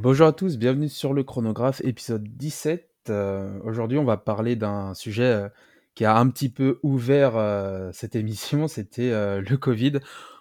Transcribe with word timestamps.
Bonjour 0.00 0.28
à 0.28 0.32
tous, 0.32 0.58
bienvenue 0.58 0.88
sur 0.88 1.12
le 1.12 1.24
chronographe 1.24 1.80
épisode 1.82 2.22
17. 2.22 2.88
Euh, 3.10 3.58
Aujourd'hui 3.64 3.98
on 3.98 4.04
va 4.04 4.16
parler 4.16 4.54
d'un 4.54 4.94
sujet 4.94 5.24
euh, 5.24 5.48
qui 5.96 6.04
a 6.04 6.16
un 6.16 6.28
petit 6.30 6.48
peu 6.50 6.78
ouvert 6.84 7.36
euh, 7.36 7.90
cette 7.92 8.14
émission, 8.14 8.68
c'était 8.68 9.10
le 9.10 9.56
Covid. 9.56 9.94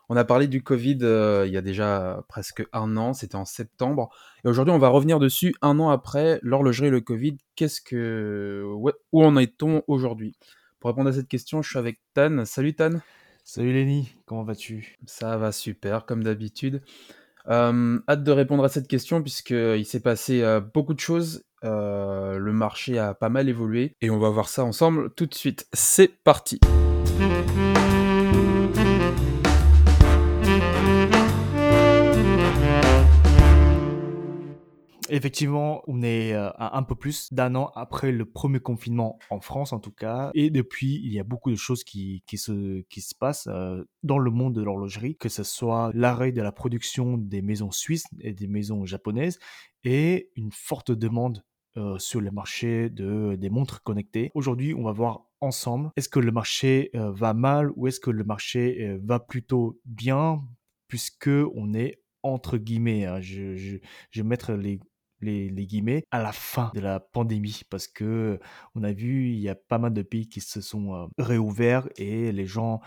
On 0.10 0.16
a 0.16 0.24
parlé 0.26 0.48
du 0.48 0.62
Covid 0.62 1.00
il 1.48 1.52
y 1.52 1.58
a 1.58 1.62
déjà 1.62 2.24
presque 2.30 2.68
un 2.72 2.98
an, 2.98 3.14
c'était 3.14 3.36
en 3.36 3.46
septembre. 3.46 4.10
Et 4.46 4.48
aujourd'hui 4.48 4.76
on 4.76 4.78
va 4.78 4.90
revenir 4.90 5.18
dessus 5.18 5.56
un 5.64 5.80
an 5.80 5.90
après 5.90 6.40
l'horlogerie 6.44 6.90
et 6.90 6.92
le 6.92 7.02
Covid. 7.02 7.38
Qu'est-ce 7.56 7.82
que... 7.82 8.64
ouais, 8.76 8.94
où 9.12 9.24
en 9.24 9.38
est-on 9.38 9.82
aujourd'hui? 9.88 10.36
Pour 10.80 10.92
répondre 10.92 11.10
à 11.10 11.14
cette 11.14 11.28
question, 11.28 11.64
je 11.64 11.70
suis 11.72 11.80
avec 11.80 12.00
Tan. 12.14 12.46
Salut 12.46 12.76
Tan. 12.76 13.02
Salut 13.44 13.74
Lenny, 13.74 14.14
comment 14.28 14.44
vas-tu? 14.44 14.98
Ça 15.08 15.36
va 15.38 15.52
super, 15.52 16.06
comme 16.06 16.24
d'habitude. 16.24 16.84
Euh, 17.50 18.00
hâte 18.10 18.24
de 18.24 18.32
répondre 18.32 18.64
à 18.64 18.70
cette 18.70 18.88
question 18.88 19.22
puisqu'il 19.22 19.86
s'est 19.86 20.02
passé 20.02 20.42
euh, 20.42 20.60
beaucoup 20.60 20.94
de 20.94 21.00
choses. 21.00 21.44
Euh, 21.64 22.38
le 22.38 22.54
marché 22.54 23.00
a 23.00 23.14
pas 23.14 23.30
mal 23.30 23.50
évolué 23.50 23.96
et 24.02 24.10
on 24.10 24.20
va 24.20 24.30
voir 24.30 24.48
ça 24.50 24.64
ensemble 24.64 25.10
tout 25.16 25.26
de 25.26 25.34
suite. 25.34 25.68
C'est 25.74 26.24
parti. 26.24 26.60
Effectivement, 35.10 35.84
on 35.88 36.02
est 36.02 36.34
euh, 36.34 36.50
un 36.58 36.84
peu 36.84 36.96
plus 36.96 37.32
d'un 37.34 37.56
an 37.56 37.72
après 37.76 38.12
le 38.12 38.26
premier 38.26 38.60
confinement 38.60 39.20
en 39.30 39.40
France 39.40 39.74
en 39.74 39.80
tout 39.80 39.92
cas. 39.92 40.32
Et 40.34 40.50
depuis, 40.50 41.02
il 41.04 41.14
y 41.14 41.20
a 41.20 41.24
beaucoup 41.24 41.52
de 41.52 41.56
choses 41.56 41.84
qui, 41.84 42.24
se, 42.36 42.82
qui 42.90 43.02
se 43.02 43.16
passent 43.16 43.48
euh, 43.48 43.84
dans 44.04 44.20
le 44.20 44.32
monde 44.32 44.54
de 44.54 44.62
l'horlogerie, 44.62 45.16
que 45.16 45.30
ce 45.30 45.44
soit 45.44 45.92
l'arrêt 45.94 46.32
de 46.32 46.42
la 46.42 46.52
production 46.52 47.18
des 47.18 47.42
maisons 47.42 47.72
suisses 47.72 48.06
et 48.20 48.34
des 48.34 48.48
maisons 48.48 48.86
japonaises 48.86 49.40
et 49.84 50.32
une 50.36 50.52
forte 50.52 50.92
demande 50.92 51.44
euh, 51.78 51.98
sur 52.00 52.22
le 52.22 52.32
marché 52.32 52.90
de, 52.90 53.36
des 53.36 53.50
montres 53.50 53.84
connectées. 53.84 54.32
Aujourd'hui, 54.34 54.74
on 54.74 54.84
va 54.84 54.92
voir 54.92 55.26
ensemble, 55.40 55.92
est-ce 55.96 56.10
que 56.10 56.20
le 56.20 56.32
marché 56.32 56.90
va 56.94 57.36
mal 57.36 57.72
ou 57.76 57.88
est-ce 57.88 58.00
que 58.00 58.10
le 58.10 58.24
marché 58.24 58.98
va 59.04 59.20
plutôt 59.20 59.80
bien 59.86 60.40
puisque 60.88 61.30
on 61.54 61.76
est 61.76 62.02
entre 62.24 62.58
guillemets, 62.58 63.06
hein, 63.06 63.22
je, 63.22 63.56
je 63.56 63.80
vais 64.16 64.24
mettre 64.28 64.54
les, 64.54 64.80
les, 65.22 65.50
guillemets 65.50 66.04
à 66.12 66.22
la 66.22 66.32
fin 66.32 66.72
de 66.74 66.80
la 66.80 67.00
pandémie 67.00 67.62
parce 67.70 67.88
que 67.88 68.40
on 68.76 68.84
a 68.84 68.92
vu 68.92 69.30
il 69.30 69.40
y 69.40 69.50
a 69.50 69.56
pas 69.56 69.78
mal 69.78 69.94
de 69.94 70.02
pays 70.02 70.30
qui 70.30 70.42
se 70.42 70.62
sont 70.62 70.94
euh, 70.94 71.06
réouverts 71.18 71.90
et 71.98 72.32
les 72.32 72.46
gens 72.46 72.82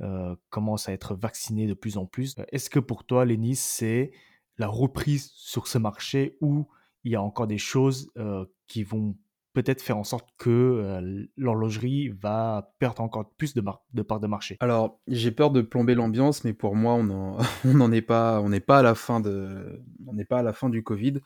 euh, 0.00 0.36
commencent 0.50 0.88
à 0.88 0.92
être 0.92 1.14
vaccinés 1.14 1.66
de 1.66 1.74
plus 1.74 1.96
en 1.96 2.06
plus. 2.06 2.36
Est-ce 2.52 2.68
que 2.68 2.78
pour 2.78 3.04
toi, 3.04 3.24
Lénis, 3.24 3.56
c'est 3.56 4.12
la 4.58 4.68
reprise 4.68 5.30
sur 5.34 5.66
ce 5.68 5.78
marché 5.78 6.36
ou 6.40 6.68
il 7.04 7.12
y 7.12 7.16
a 7.16 7.22
encore 7.22 7.46
des 7.46 7.58
choses 7.58 8.10
euh, 8.18 8.44
qui 8.66 8.82
vont 8.82 9.16
peut-être 9.54 9.80
faire 9.80 9.96
en 9.96 10.04
sorte 10.04 10.28
que 10.36 10.50
euh, 10.50 11.24
l'horlogerie 11.38 12.10
va 12.10 12.74
perdre 12.78 13.00
encore 13.00 13.30
plus 13.38 13.54
de, 13.54 13.64
de 13.94 14.02
part 14.02 14.20
de 14.20 14.26
marché? 14.26 14.58
Alors, 14.60 15.00
j'ai 15.06 15.30
peur 15.30 15.50
de 15.50 15.62
plomber 15.62 15.94
l'ambiance, 15.94 16.44
mais 16.44 16.52
pour 16.52 16.76
moi, 16.76 16.92
on 16.92 17.04
n'en 17.64 17.92
est 17.92 18.02
pas 18.02 18.36
à 18.36 18.82
la 18.82 18.94
fin 18.94 19.20
du 20.68 20.82
Covid. 20.82 21.20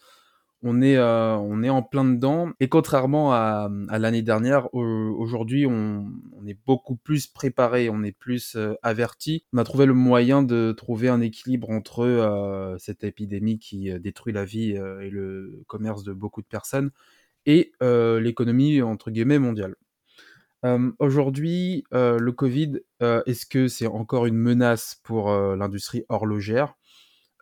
On 0.62 0.82
est, 0.82 0.96
euh, 0.96 1.36
on 1.36 1.62
est 1.62 1.70
en 1.70 1.82
plein 1.82 2.04
dedans. 2.04 2.50
Et 2.60 2.68
contrairement 2.68 3.32
à, 3.32 3.70
l'année 3.98 4.22
dernière, 4.22 4.72
aujourd'hui, 4.74 5.66
on, 5.66 6.06
est 6.46 6.58
beaucoup 6.66 6.96
plus 6.96 7.26
préparé, 7.26 7.88
on 7.88 8.02
est 8.02 8.12
plus 8.12 8.56
euh, 8.56 8.74
averti. 8.82 9.44
On 9.54 9.58
a 9.58 9.64
trouvé 9.64 9.86
le 9.86 9.94
moyen 9.94 10.42
de 10.42 10.72
trouver 10.72 11.08
un 11.08 11.22
équilibre 11.22 11.70
entre 11.70 12.00
euh, 12.00 12.76
cette 12.78 13.04
épidémie 13.04 13.58
qui 13.58 13.90
détruit 14.00 14.32
la 14.34 14.44
vie 14.44 14.72
et 14.72 15.10
le 15.10 15.62
commerce 15.66 16.02
de 16.02 16.12
beaucoup 16.12 16.42
de 16.42 16.46
personnes 16.46 16.90
et 17.46 17.72
l'économie 17.80 18.80
mondiale. 18.80 19.76
Aujourd'hui, 20.98 21.84
le 21.90 22.30
Covid, 22.30 22.80
est-ce 23.00 23.46
que 23.46 23.66
c'est 23.68 23.86
encore 23.86 24.26
une 24.26 24.36
menace 24.36 25.00
pour 25.02 25.30
l'industrie 25.30 26.04
horlogère? 26.10 26.74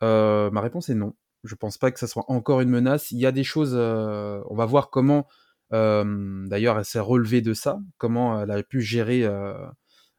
Ma 0.00 0.60
réponse 0.60 0.88
est 0.88 0.94
non. 0.94 1.14
Je 1.44 1.54
pense 1.54 1.78
pas 1.78 1.90
que 1.90 1.98
ça 1.98 2.06
soit 2.06 2.24
encore 2.28 2.60
une 2.60 2.70
menace. 2.70 3.10
Il 3.10 3.18
y 3.18 3.26
a 3.26 3.32
des 3.32 3.44
choses. 3.44 3.74
on 3.74 4.54
va 4.54 4.66
voir 4.66 4.90
comment. 4.90 5.26
D'ailleurs, 5.70 6.78
elle 6.78 6.84
s'est 6.84 7.00
relevée 7.00 7.40
de 7.40 7.54
ça. 7.54 7.80
Comment 7.98 8.42
elle 8.42 8.50
a 8.50 8.62
pu 8.62 8.80
gérer. 8.80 9.28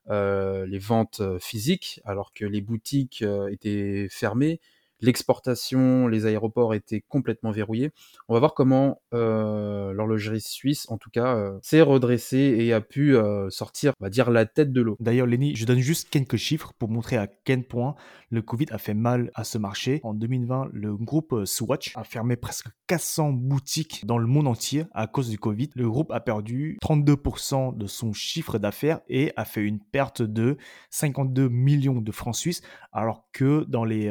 les 0.10 0.80
ventes 0.80 1.22
physiques 1.40 2.02
alors 2.06 2.34
que 2.34 2.46
les 2.46 2.62
boutiques 2.62 3.24
étaient 3.52 4.08
fermées, 4.10 4.60
l'exportation, 5.02 6.08
les 6.08 6.26
aéroports 6.26 6.74
étaient 6.74 7.02
complètement 7.02 7.52
verrouillés. 7.52 7.92
On 8.28 8.34
va 8.34 8.40
voir 8.40 8.54
comment 8.54 9.02
euh, 9.14 9.94
l'horlogerie 9.94 10.42
suisse, 10.42 10.86
en 10.90 10.98
tout 10.98 11.10
cas, 11.10 11.36
euh, 11.36 11.60
s'est 11.62 11.82
redressée 11.82 12.56
et 12.60 12.74
a 12.74 12.82
pu 12.82 13.16
euh, 13.16 13.50
sortir, 13.50 13.94
on 14.00 14.06
va 14.06 14.10
dire, 14.10 14.32
la 14.32 14.46
tête 14.46 14.72
de 14.72 14.82
l'eau. 14.82 14.98
D'ailleurs, 15.00 15.28
Lenny, 15.28 15.56
je 15.56 15.66
donne 15.66 15.80
juste 15.80 16.10
quelques 16.10 16.38
chiffres 16.38 16.74
pour 16.78 16.90
montrer 16.90 17.18
à 17.18 17.28
quel 17.28 17.64
point 17.64 17.96
le 18.30 18.42
Covid 18.42 18.68
a 18.72 18.78
fait 18.78 18.94
mal 18.94 19.32
à 19.36 19.44
ce 19.44 19.58
marché. 19.58 20.00
En 20.04 20.14
2020, 20.14 20.70
le 20.74 20.96
groupe 20.96 21.46
Swatch 21.46 21.96
a 21.96 22.04
fermé 22.04 22.36
presque 22.36 22.68
400 22.88 23.32
boutiques 23.32 24.06
dans 24.06 24.18
le 24.18 24.28
monde 24.28 24.48
entier 24.48 24.86
à 24.94 25.08
cause 25.08 25.30
du 25.30 25.40
Covid. 25.40 25.70
Le 25.76 25.90
groupe 25.90 26.12
a 26.12 26.20
perdu 26.20 26.78
32% 26.84 27.78
de 27.78 27.88
son 27.88 28.14
chiffre 28.14 28.60
d'affaires 28.60 29.00
et 29.08 29.32
a 29.36 29.46
fait 29.46 29.62
une 29.62 29.80
perte 29.80 30.22
de 30.22 30.58
52 30.92 31.50
millions 31.50 32.02
de 32.02 32.12
francs 32.12 32.36
suisses, 32.36 32.62
alors 32.92 33.28
que 33.32 33.66
dans 33.68 33.84
les 33.84 34.10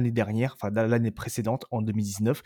l'année 0.00 0.10
dernière, 0.10 0.54
enfin 0.54 0.70
l'année 0.70 1.10
précédente, 1.10 1.66
en 1.70 1.82
2019, 1.82 2.42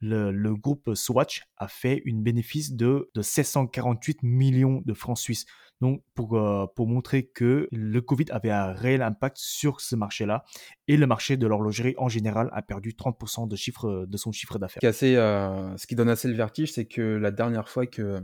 le, 0.00 0.54
groupe 0.54 0.94
Swatch 0.94 1.42
a 1.56 1.68
fait 1.68 2.02
une 2.04 2.22
bénéfice 2.22 2.72
de, 2.72 3.10
de 3.14 3.22
748 3.22 4.22
millions 4.22 4.82
de 4.84 4.94
francs 4.94 5.18
suisses. 5.18 5.46
Donc, 5.80 6.02
pour, 6.14 6.36
euh, 6.36 6.66
pour 6.74 6.88
montrer 6.88 7.26
que 7.26 7.68
le 7.70 8.00
Covid 8.00 8.24
avait 8.30 8.50
un 8.50 8.72
réel 8.72 9.00
impact 9.00 9.36
sur 9.38 9.80
ce 9.80 9.94
marché-là 9.94 10.44
et 10.88 10.96
le 10.96 11.06
marché 11.06 11.36
de 11.36 11.46
l'horlogerie 11.46 11.94
en 11.98 12.08
général 12.08 12.50
a 12.52 12.62
perdu 12.62 12.94
30% 12.94 13.46
de, 13.46 13.54
chiffre, 13.54 14.04
de 14.08 14.16
son 14.16 14.32
chiffre 14.32 14.58
d'affaires. 14.58 14.80
Euh, 14.84 15.76
ce 15.76 15.86
qui 15.86 15.94
donne 15.94 16.08
assez 16.08 16.26
le 16.26 16.34
vertige, 16.34 16.72
c'est 16.72 16.86
que 16.86 17.00
la 17.00 17.30
dernière 17.30 17.68
fois 17.68 17.86
que 17.86 18.02
euh, 18.02 18.20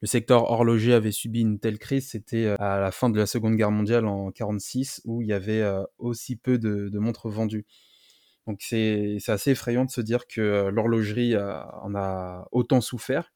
le 0.00 0.06
secteur 0.08 0.50
horloger 0.50 0.94
avait 0.94 1.12
subi 1.12 1.42
une 1.42 1.60
telle 1.60 1.78
crise, 1.78 2.08
c'était 2.08 2.46
à 2.58 2.80
la 2.80 2.90
fin 2.90 3.08
de 3.08 3.18
la 3.18 3.26
Seconde 3.26 3.54
Guerre 3.54 3.70
mondiale 3.70 4.06
en 4.06 4.32
46 4.32 5.02
où 5.04 5.22
il 5.22 5.28
y 5.28 5.32
avait 5.32 5.64
aussi 5.98 6.34
peu 6.34 6.58
de 6.58 6.98
montres 6.98 7.28
vendues. 7.28 7.66
Donc 8.48 8.62
c'est 8.62 9.18
assez 9.28 9.50
effrayant 9.50 9.84
de 9.84 9.90
se 9.90 10.00
dire 10.00 10.26
que 10.26 10.70
l'horlogerie 10.70 11.36
en 11.36 11.94
a 11.94 12.48
autant 12.50 12.80
souffert. 12.80 13.30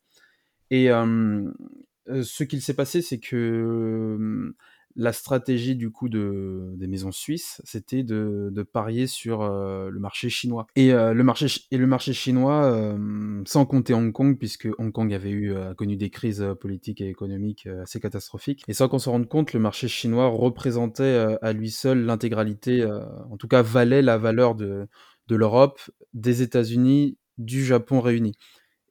Et 0.71 0.87
ce 0.89 2.43
qu'il 2.45 2.63
s'est 2.63 2.75
passé, 2.75 3.03
c'est 3.03 3.21
que 3.21 4.55
la 4.97 5.13
stratégie 5.13 5.77
du 5.77 5.91
coup 5.91 6.09
de, 6.09 6.73
des 6.77 6.87
maisons 6.87 7.13
suisses, 7.13 7.61
c'était 7.65 8.03
de, 8.03 8.51
de, 8.53 8.63
parier 8.63 9.07
sur 9.07 9.43
euh, 9.43 9.91
le 9.91 10.01
marché 10.01 10.29
chinois. 10.29 10.67
Et, 10.77 10.93
euh, 10.93 11.13
le 11.13 11.25
marché 11.25 11.47
et 11.71 11.77
le 11.77 11.87
marché 11.87 12.13
chinois, 12.13 12.65
euh, 12.65 13.43
sans 13.47 13.67
compter 13.67 13.95
Hong 13.95 14.13
Kong, 14.13 14.39
puisque 14.39 14.69
Hong 14.79 14.93
Kong 14.93 15.13
avait 15.13 15.31
eu 15.31 15.57
a 15.57 15.75
connu 15.75 15.97
des 15.97 16.11
crises 16.11 16.47
politiques 16.61 17.01
et 17.01 17.09
économiques 17.09 17.67
assez 17.83 18.01
catastrophiques, 18.01 18.65
et 18.69 18.73
sans 18.73 18.89
qu'on 18.89 18.99
se 18.99 19.09
rende 19.09 19.29
compte, 19.29 19.53
le 19.53 19.61
marché 19.61 19.89
chinois 19.89 20.27
représentait 20.27 21.37
à 21.41 21.53
lui 21.53 21.71
seul 21.71 22.05
l'intégralité, 22.05 22.87
en 23.31 23.37
tout 23.37 23.49
cas 23.49 23.63
valait 23.63 24.03
la 24.03 24.19
valeur 24.19 24.55
de, 24.55 24.89
de 25.29 25.37
l'Europe, 25.37 25.81
des 26.15 26.43
États-Unis, 26.43 27.19
du 27.39 27.65
Japon 27.65 28.01
réunis. 28.01 28.37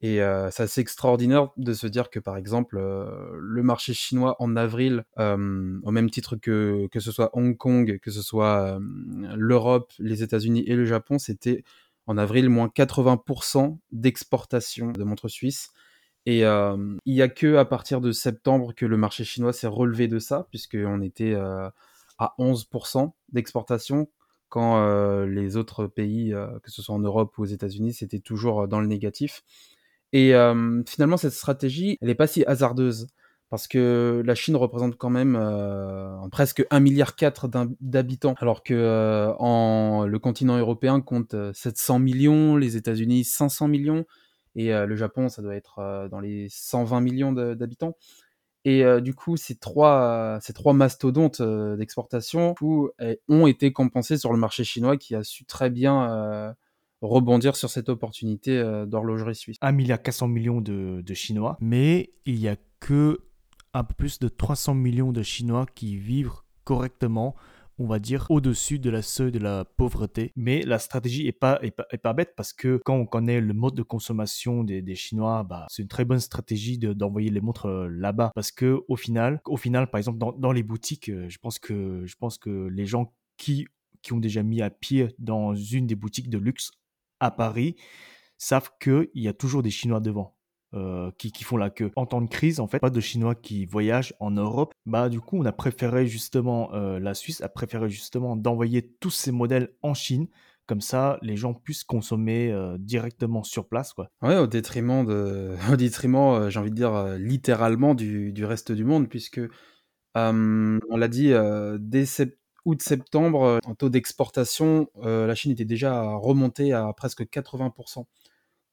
Et 0.02 0.20
euh, 0.20 0.50
c'est 0.50 0.64
assez 0.64 0.80
extraordinaire 0.80 1.50
de 1.56 1.72
se 1.72 1.86
dire 1.86 2.10
que, 2.10 2.18
par 2.18 2.36
exemple, 2.36 2.76
euh, 2.76 3.30
le 3.38 3.62
marché 3.62 3.94
chinois 3.94 4.34
en 4.40 4.56
avril, 4.56 5.04
euh, 5.20 5.78
au 5.84 5.92
même 5.92 6.10
titre 6.10 6.34
que, 6.34 6.88
que 6.90 6.98
ce 6.98 7.12
soit 7.12 7.30
Hong 7.34 7.56
Kong, 7.56 8.00
que 8.02 8.10
ce 8.10 8.20
soit 8.20 8.80
l'Europe, 9.36 9.92
les 10.00 10.24
États-Unis 10.24 10.64
et 10.66 10.74
le 10.74 10.86
Japon, 10.86 11.20
c'était 11.20 11.62
en 12.08 12.18
avril 12.18 12.48
moins 12.48 12.66
80% 12.66 13.78
d'exportation 13.92 14.90
de 14.90 15.04
montres 15.04 15.30
suisses. 15.30 15.70
Et 16.26 16.40
il 16.40 16.98
n'y 17.06 17.22
a 17.22 17.28
que 17.28 17.56
à 17.56 17.64
partir 17.64 18.00
de 18.00 18.10
septembre 18.12 18.74
que 18.74 18.86
le 18.86 18.96
marché 18.96 19.24
chinois 19.24 19.52
s'est 19.52 19.68
relevé 19.68 20.08
de 20.08 20.18
ça, 20.18 20.46
puisqu'on 20.50 21.00
était 21.00 21.34
à 21.34 22.34
11% 22.38 23.12
d'exportation 23.32 24.08
quand 24.48 25.24
les 25.24 25.56
autres 25.56 25.86
pays, 25.86 26.34
que 26.62 26.70
ce 26.70 26.82
soit 26.82 26.94
en 26.94 27.00
Europe 27.00 27.38
ou 27.38 27.42
aux 27.42 27.46
États-Unis, 27.46 27.94
c'était 27.94 28.20
toujours 28.20 28.66
dans 28.66 28.80
le 28.80 28.86
négatif. 28.88 29.44
Et 30.12 30.32
finalement, 30.86 31.16
cette 31.16 31.32
stratégie, 31.32 31.98
elle 32.00 32.08
n'est 32.08 32.14
pas 32.14 32.26
si 32.26 32.44
hasardeuse. 32.44 33.08
Parce 33.50 33.68
que 33.68 34.22
la 34.24 34.34
Chine 34.34 34.56
représente 34.56 34.96
quand 34.96 35.10
même 35.10 35.38
presque 36.30 36.62
1,4 36.70 36.80
milliard 36.80 37.12
d'habitants, 37.82 38.34
alors 38.38 38.62
que 38.62 38.74
le 38.74 40.18
continent 40.18 40.56
européen 40.56 41.02
compte 41.02 41.36
700 41.52 41.98
millions, 41.98 42.56
les 42.56 42.78
États-Unis 42.78 43.24
500 43.24 43.68
millions, 43.68 44.06
et 44.56 44.70
le 44.72 44.96
Japon, 44.96 45.28
ça 45.28 45.42
doit 45.42 45.54
être 45.54 46.08
dans 46.10 46.20
les 46.20 46.46
120 46.48 47.02
millions 47.02 47.32
d'habitants. 47.32 47.94
Et 48.64 48.84
du 49.02 49.14
coup, 49.14 49.36
ces 49.36 49.56
trois, 49.56 50.38
ces 50.40 50.54
trois 50.54 50.72
mastodontes 50.72 51.42
d'exportation 51.42 52.54
ont 53.28 53.46
été 53.46 53.70
compensés 53.70 54.16
sur 54.16 54.32
le 54.32 54.38
marché 54.38 54.64
chinois 54.64 54.96
qui 54.96 55.14
a 55.14 55.24
su 55.24 55.44
très 55.44 55.68
bien 55.68 56.54
rebondir 57.02 57.56
sur 57.56 57.68
cette 57.68 57.88
opportunité 57.88 58.62
d'horlogerie 58.86 59.34
suisse. 59.34 59.56
1 59.60 59.72
milliard 59.72 60.00
400 60.00 60.28
millions 60.28 60.60
de, 60.60 61.02
de 61.04 61.14
Chinois, 61.14 61.56
mais 61.60 62.12
il 62.26 62.36
n'y 62.38 62.48
a 62.48 62.56
que 62.80 63.18
un 63.74 63.84
peu 63.84 63.94
plus 63.94 64.18
de 64.18 64.28
300 64.28 64.74
millions 64.74 65.12
de 65.12 65.22
Chinois 65.22 65.66
qui 65.74 65.96
vivent 65.96 66.32
correctement 66.64 67.34
on 67.78 67.86
va 67.86 67.98
dire, 67.98 68.26
au-dessus 68.30 68.78
de 68.78 68.90
la 68.90 69.02
seuil 69.02 69.32
de 69.32 69.38
la 69.38 69.64
pauvreté. 69.64 70.32
Mais 70.36 70.62
la 70.62 70.78
stratégie 70.78 71.26
est 71.26 71.32
pas, 71.32 71.58
est 71.62 71.98
pas, 71.98 72.12
bête 72.12 72.34
parce 72.36 72.52
que 72.52 72.80
quand 72.84 72.94
on 72.94 73.06
connaît 73.06 73.40
le 73.40 73.54
mode 73.54 73.74
de 73.74 73.82
consommation 73.82 74.62
des, 74.64 74.94
Chinois, 74.94 75.42
bah, 75.42 75.66
c'est 75.68 75.82
une 75.82 75.88
très 75.88 76.04
bonne 76.04 76.20
stratégie 76.20 76.78
d'envoyer 76.78 77.30
les 77.30 77.40
montres 77.40 77.66
euh, 77.66 77.88
là-bas. 77.88 78.30
Parce 78.34 78.52
que 78.52 78.82
au 78.88 78.96
final, 78.96 79.40
au 79.46 79.56
final, 79.56 79.90
par 79.90 79.98
exemple, 79.98 80.18
dans, 80.18 80.52
les 80.52 80.62
boutiques, 80.62 81.08
euh, 81.08 81.28
je 81.28 81.38
pense 81.38 81.58
que, 81.58 82.04
je 82.06 82.14
pense 82.16 82.38
que 82.38 82.68
les 82.68 82.86
gens 82.86 83.12
qui, 83.36 83.66
qui 84.02 84.12
ont 84.12 84.20
déjà 84.20 84.42
mis 84.42 84.62
à 84.62 84.70
pied 84.70 85.08
dans 85.18 85.54
une 85.54 85.86
des 85.86 85.96
boutiques 85.96 86.30
de 86.30 86.38
luxe 86.38 86.70
à 87.22 87.30
Paris 87.30 87.76
savent 88.36 88.70
qu'il 88.80 89.08
y 89.14 89.28
a 89.28 89.32
toujours 89.32 89.62
des 89.62 89.70
Chinois 89.70 90.00
devant. 90.00 90.36
Euh, 90.74 91.10
qui, 91.18 91.44
font 91.44 91.58
la 91.58 91.68
queue. 91.68 91.90
En 91.96 92.06
temps 92.06 92.22
de 92.22 92.30
crise, 92.30 92.58
en 92.58 92.66
fait, 92.66 92.78
pas 92.78 92.88
de 92.88 93.00
Chinois 93.00 93.34
qui 93.34 93.66
voyagent 93.66 94.14
en 94.20 94.30
Europe. 94.30 94.72
Bah, 94.86 95.10
du 95.10 95.20
coup, 95.20 95.36
on 95.36 95.44
a 95.44 95.52
préféré 95.52 96.06
justement, 96.06 96.72
euh, 96.72 96.98
la 96.98 97.12
Suisse 97.12 97.42
a 97.42 97.50
préféré 97.50 97.90
justement 97.90 98.36
d'envoyer 98.36 98.80
tous 98.98 99.10
ces 99.10 99.32
modèles 99.32 99.74
en 99.82 99.92
Chine. 99.92 100.28
Comme 100.64 100.80
ça, 100.80 101.18
les 101.20 101.36
gens 101.36 101.52
puissent 101.52 101.84
consommer 101.84 102.50
euh, 102.50 102.78
directement 102.78 103.42
sur 103.42 103.68
place, 103.68 103.92
quoi. 103.92 104.08
Ouais, 104.22 104.38
au 104.38 104.46
détriment 104.46 105.04
de, 105.04 105.56
au 105.70 105.76
détriment, 105.76 106.48
j'ai 106.48 106.58
envie 106.58 106.70
de 106.70 106.76
dire 106.76 107.18
littéralement 107.18 107.94
du, 107.94 108.32
du, 108.32 108.46
reste 108.46 108.72
du 108.72 108.86
monde, 108.86 109.10
puisque 109.10 109.42
on 110.14 110.96
l'a 110.96 111.08
dit 111.08 111.34
dès 111.80 112.06
août-septembre, 112.64 113.60
en 113.64 113.74
taux 113.74 113.88
d'exportation, 113.88 114.88
la 115.02 115.34
Chine 115.34 115.52
était 115.52 115.64
déjà 115.64 116.14
remontée 116.14 116.72
à 116.72 116.92
presque 116.92 117.22
80% 117.22 118.06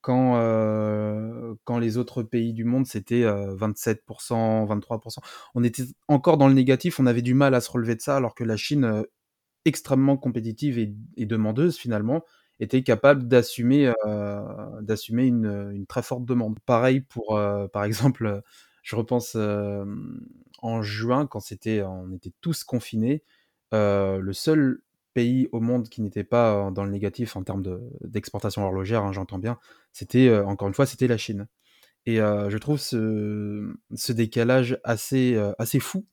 quand, 0.01 0.37
euh, 0.37 1.55
quand 1.65 1.77
les 1.79 1.97
autres 1.97 2.23
pays 2.23 2.53
du 2.53 2.63
monde, 2.63 2.85
c'était 2.87 3.23
27%, 3.23 4.65
23%. 4.65 5.19
On 5.55 5.63
était 5.63 5.83
encore 6.07 6.37
dans 6.37 6.47
le 6.47 6.53
négatif, 6.53 6.99
on 6.99 7.05
avait 7.05 7.21
du 7.21 7.33
mal 7.33 7.53
à 7.53 7.61
se 7.61 7.71
relever 7.71 7.95
de 7.95 8.01
ça, 8.01 8.15
alors 8.15 8.35
que 8.35 8.43
la 8.43 8.57
Chine, 8.57 8.85
euh, 8.85 9.03
extrêmement 9.65 10.17
compétitive 10.17 10.79
et, 10.79 11.25
demandeuse 11.25 11.77
finalement, 11.77 12.23
était 12.59 12.83
capable 12.83 13.27
d'assumer 13.27 13.91
euh, 14.05 14.81
d'assumer 14.81 15.25
une, 15.25 15.71
une, 15.73 15.85
très 15.85 16.01
forte 16.01 16.25
demande. 16.25 16.59
Pareil 16.65 17.01
pour, 17.01 17.39
par 17.73 17.83
exemple, 17.83 18.41
je 18.83 18.95
repense 18.95 19.35
en 20.61 20.81
juin, 20.81 21.27
quand 21.27 21.41
on 21.51 22.11
était 22.13 22.33
tous 22.41 22.63
confinés, 22.63 23.23
le 23.71 24.31
seul 24.33 24.81
pays 25.13 25.49
au 25.51 25.59
monde 25.59 25.89
qui 25.89 26.01
n'était 26.01 26.23
pas 26.23 26.71
dans 26.71 26.83
le 26.83 26.91
négatif 26.91 27.35
en 27.35 27.43
termes 27.43 27.63
d'exportation 28.01 28.63
horlogère, 28.63 29.03
hein, 29.03 29.11
j'entends 29.11 29.39
bien, 29.39 29.57
c'était, 29.91 30.31
encore 30.39 30.67
une 30.67 30.73
fois, 30.73 30.85
c'était 30.85 31.07
la 31.07 31.17
Chine. 31.17 31.47
Et 32.05 32.17
je 32.17 32.57
trouve 32.57 32.79
ce, 32.79 33.75
ce 33.95 34.13
décalage 34.13 34.79
assez, 34.83 35.37
assez 35.57 35.79
fou 35.79 36.05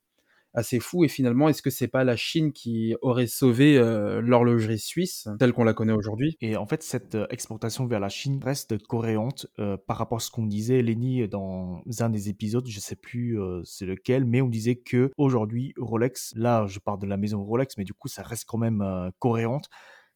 assez 0.56 0.80
fou. 0.80 1.04
Et 1.04 1.08
finalement, 1.08 1.48
est-ce 1.48 1.62
que 1.62 1.70
c'est 1.70 1.86
pas 1.86 2.02
la 2.02 2.16
Chine 2.16 2.52
qui 2.52 2.96
aurait 3.02 3.26
sauvé 3.26 3.78
euh, 3.78 4.20
l'horlogerie 4.20 4.78
suisse 4.78 5.28
telle 5.38 5.52
qu'on 5.52 5.64
la 5.64 5.74
connaît 5.74 5.92
aujourd'hui? 5.92 6.36
Et 6.40 6.56
en 6.56 6.66
fait, 6.66 6.82
cette 6.82 7.14
euh, 7.14 7.26
exportation 7.30 7.86
vers 7.86 8.00
la 8.00 8.08
Chine 8.08 8.40
reste 8.42 8.78
cohérente 8.86 9.46
euh, 9.58 9.76
par 9.76 9.98
rapport 9.98 10.16
à 10.16 10.20
ce 10.20 10.30
qu'on 10.30 10.46
disait, 10.46 10.82
Lenny, 10.82 11.28
dans 11.28 11.82
un 12.00 12.10
des 12.10 12.28
épisodes, 12.28 12.66
je 12.66 12.80
sais 12.80 12.96
plus 12.96 13.38
c'est 13.64 13.84
lequel, 13.84 14.24
mais 14.24 14.40
on 14.40 14.48
disait 14.48 14.76
que 14.76 15.10
aujourd'hui 15.18 15.74
Rolex, 15.76 16.32
là, 16.36 16.66
je 16.66 16.78
parle 16.78 16.98
de 16.98 17.06
la 17.06 17.18
maison 17.18 17.44
Rolex, 17.44 17.76
mais 17.76 17.84
du 17.84 17.92
coup, 17.92 18.08
ça 18.08 18.22
reste 18.22 18.46
quand 18.46 18.58
même 18.58 19.10
cohérente. 19.18 19.68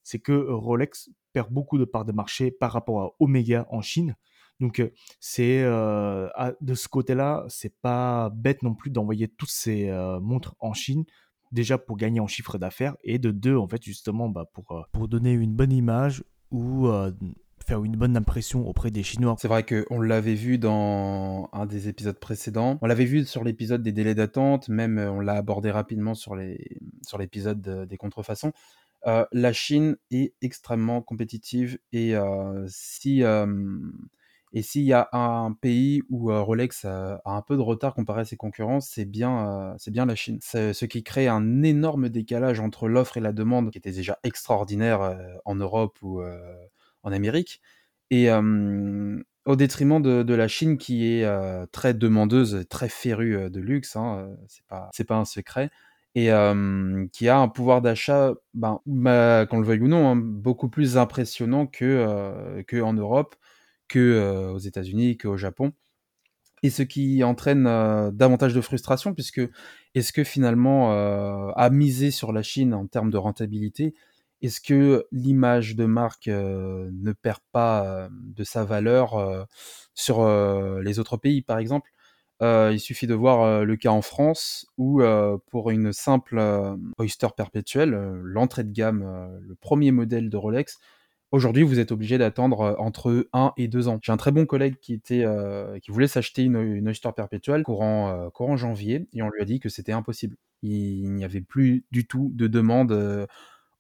C'est 0.02 0.18
que 0.18 0.32
Rolex 0.32 1.10
perd 1.34 1.52
beaucoup 1.52 1.76
de 1.76 1.84
parts 1.84 2.06
de 2.06 2.12
marché 2.12 2.50
par 2.50 2.72
rapport 2.72 3.02
à 3.02 3.10
Omega 3.20 3.66
en 3.70 3.82
Chine. 3.82 4.16
Donc 4.60 4.82
c'est 5.20 5.62
de 5.62 6.74
ce 6.74 6.88
côté-là, 6.88 7.44
c'est 7.48 7.74
pas 7.80 8.30
bête 8.30 8.62
non 8.62 8.74
plus 8.74 8.90
d'envoyer 8.90 9.28
toutes 9.28 9.50
ces 9.50 9.90
montres 10.20 10.54
en 10.60 10.72
Chine 10.72 11.04
déjà 11.52 11.78
pour 11.78 11.96
gagner 11.96 12.20
en 12.20 12.26
chiffre 12.26 12.58
d'affaires 12.58 12.96
et 13.02 13.18
de 13.18 13.32
deux 13.32 13.56
en 13.56 13.66
fait 13.66 13.82
justement 13.82 14.28
bah, 14.28 14.44
pour 14.52 14.86
pour 14.92 15.08
donner 15.08 15.32
une 15.32 15.54
bonne 15.54 15.72
image 15.72 16.22
ou 16.50 16.88
faire 17.66 17.84
une 17.84 17.96
bonne 17.96 18.16
impression 18.16 18.66
auprès 18.66 18.90
des 18.90 19.02
Chinois. 19.02 19.36
C'est 19.38 19.48
vrai 19.48 19.64
qu'on 19.64 20.00
l'avait 20.00 20.34
vu 20.34 20.58
dans 20.58 21.48
un 21.52 21.66
des 21.66 21.88
épisodes 21.88 22.18
précédents. 22.18 22.78
On 22.82 22.86
l'avait 22.86 23.04
vu 23.04 23.24
sur 23.24 23.44
l'épisode 23.44 23.82
des 23.82 23.92
délais 23.92 24.14
d'attente, 24.14 24.68
même 24.68 24.98
on 24.98 25.20
l'a 25.20 25.34
abordé 25.34 25.70
rapidement 25.70 26.14
sur 26.14 26.34
les 26.34 26.78
sur 27.06 27.18
l'épisode 27.18 27.86
des 27.86 27.96
contrefaçons. 27.96 28.52
la 29.04 29.52
Chine 29.52 29.96
est 30.10 30.34
extrêmement 30.42 31.02
compétitive 31.02 31.78
et 31.92 32.14
si 32.66 33.22
et 34.52 34.62
s'il 34.62 34.82
y 34.82 34.92
a 34.92 35.08
un 35.12 35.52
pays 35.52 36.02
où 36.10 36.32
Rolex 36.32 36.84
a, 36.84 37.20
un 37.24 37.42
peu 37.42 37.56
de 37.56 37.62
retard 37.62 37.94
comparé 37.94 38.22
à 38.22 38.24
ses 38.24 38.36
concurrents, 38.36 38.80
c'est 38.80 39.04
bien, 39.04 39.74
c'est 39.78 39.92
bien 39.92 40.06
la 40.06 40.16
Chine. 40.16 40.38
Ce 40.42 40.84
qui 40.84 41.04
crée 41.04 41.28
un 41.28 41.62
énorme 41.62 42.08
décalage 42.08 42.58
entre 42.58 42.88
l'offre 42.88 43.16
et 43.16 43.20
la 43.20 43.32
demande, 43.32 43.70
qui 43.70 43.78
était 43.78 43.92
déjà 43.92 44.18
extraordinaire 44.24 45.16
en 45.44 45.54
Europe 45.54 45.98
ou 46.02 46.20
en 47.02 47.12
Amérique, 47.12 47.60
et 48.10 48.28
au 48.30 49.56
détriment 49.56 50.02
de, 50.02 50.34
la 50.34 50.48
Chine 50.48 50.78
qui 50.78 51.06
est 51.06 51.26
très 51.70 51.94
demandeuse, 51.94 52.66
très 52.68 52.88
férue 52.88 53.50
de 53.50 53.60
luxe, 53.60 53.94
hein, 53.94 54.36
c'est 54.48 54.66
pas, 54.66 54.90
pas 55.06 55.16
un 55.16 55.24
secret, 55.24 55.70
et 56.16 56.30
qui 57.12 57.28
a 57.28 57.38
un 57.38 57.48
pouvoir 57.48 57.82
d'achat, 57.82 58.34
ben, 58.54 58.80
qu'on 58.84 59.60
le 59.60 59.64
veuille 59.64 59.82
ou 59.82 59.88
non, 59.88 60.08
hein, 60.08 60.16
beaucoup 60.16 60.68
plus 60.68 60.96
impressionnant 60.96 61.68
que, 61.68 62.62
que 62.66 62.80
en 62.80 62.94
Europe 62.94 63.36
que 63.90 64.50
aux 64.54 64.58
États-Unis, 64.58 65.18
qu'au 65.18 65.36
Japon. 65.36 65.72
Et 66.62 66.70
ce 66.70 66.82
qui 66.82 67.24
entraîne 67.24 67.64
davantage 68.12 68.54
de 68.54 68.60
frustration, 68.60 69.14
puisque 69.14 69.40
est-ce 69.94 70.12
que 70.12 70.24
finalement, 70.24 70.92
à 71.54 71.70
miser 71.70 72.10
sur 72.10 72.32
la 72.32 72.42
Chine 72.42 72.74
en 72.74 72.86
termes 72.86 73.10
de 73.10 73.16
rentabilité, 73.16 73.94
est-ce 74.42 74.60
que 74.60 75.06
l'image 75.10 75.74
de 75.74 75.84
marque 75.86 76.28
ne 76.28 77.12
perd 77.12 77.40
pas 77.52 78.08
de 78.10 78.44
sa 78.44 78.64
valeur 78.64 79.46
sur 79.94 80.26
les 80.80 80.98
autres 80.98 81.16
pays, 81.16 81.42
par 81.42 81.58
exemple? 81.58 81.90
Il 82.42 82.78
suffit 82.78 83.06
de 83.06 83.14
voir 83.14 83.64
le 83.64 83.76
cas 83.76 83.90
en 83.90 84.02
France, 84.02 84.66
où 84.76 85.02
pour 85.50 85.70
une 85.70 85.94
simple 85.94 86.42
Oyster 86.98 87.28
perpétuelle, 87.34 87.92
l'entrée 88.22 88.64
de 88.64 88.72
gamme, 88.72 89.40
le 89.40 89.54
premier 89.54 89.92
modèle 89.92 90.28
de 90.28 90.36
Rolex, 90.36 90.78
Aujourd'hui, 91.32 91.62
vous 91.62 91.78
êtes 91.78 91.92
obligé 91.92 92.18
d'attendre 92.18 92.60
euh, 92.60 92.74
entre 92.78 93.28
1 93.32 93.52
et 93.56 93.68
2 93.68 93.86
ans. 93.86 94.00
J'ai 94.02 94.10
un 94.10 94.16
très 94.16 94.32
bon 94.32 94.46
collègue 94.46 94.76
qui, 94.80 94.92
était, 94.94 95.24
euh, 95.24 95.78
qui 95.78 95.92
voulait 95.92 96.08
s'acheter 96.08 96.42
une, 96.42 96.88
Oyster 96.88 97.10
perpétuelle 97.14 97.62
courant, 97.62 98.08
euh, 98.08 98.30
courant 98.30 98.56
janvier 98.56 99.06
et 99.12 99.22
on 99.22 99.30
lui 99.30 99.40
a 99.40 99.44
dit 99.44 99.60
que 99.60 99.68
c'était 99.68 99.92
impossible. 99.92 100.36
Il, 100.62 101.12
n'y 101.14 101.24
avait 101.24 101.40
plus 101.40 101.84
du 101.92 102.04
tout 102.06 102.32
de 102.34 102.48
demande 102.48 103.28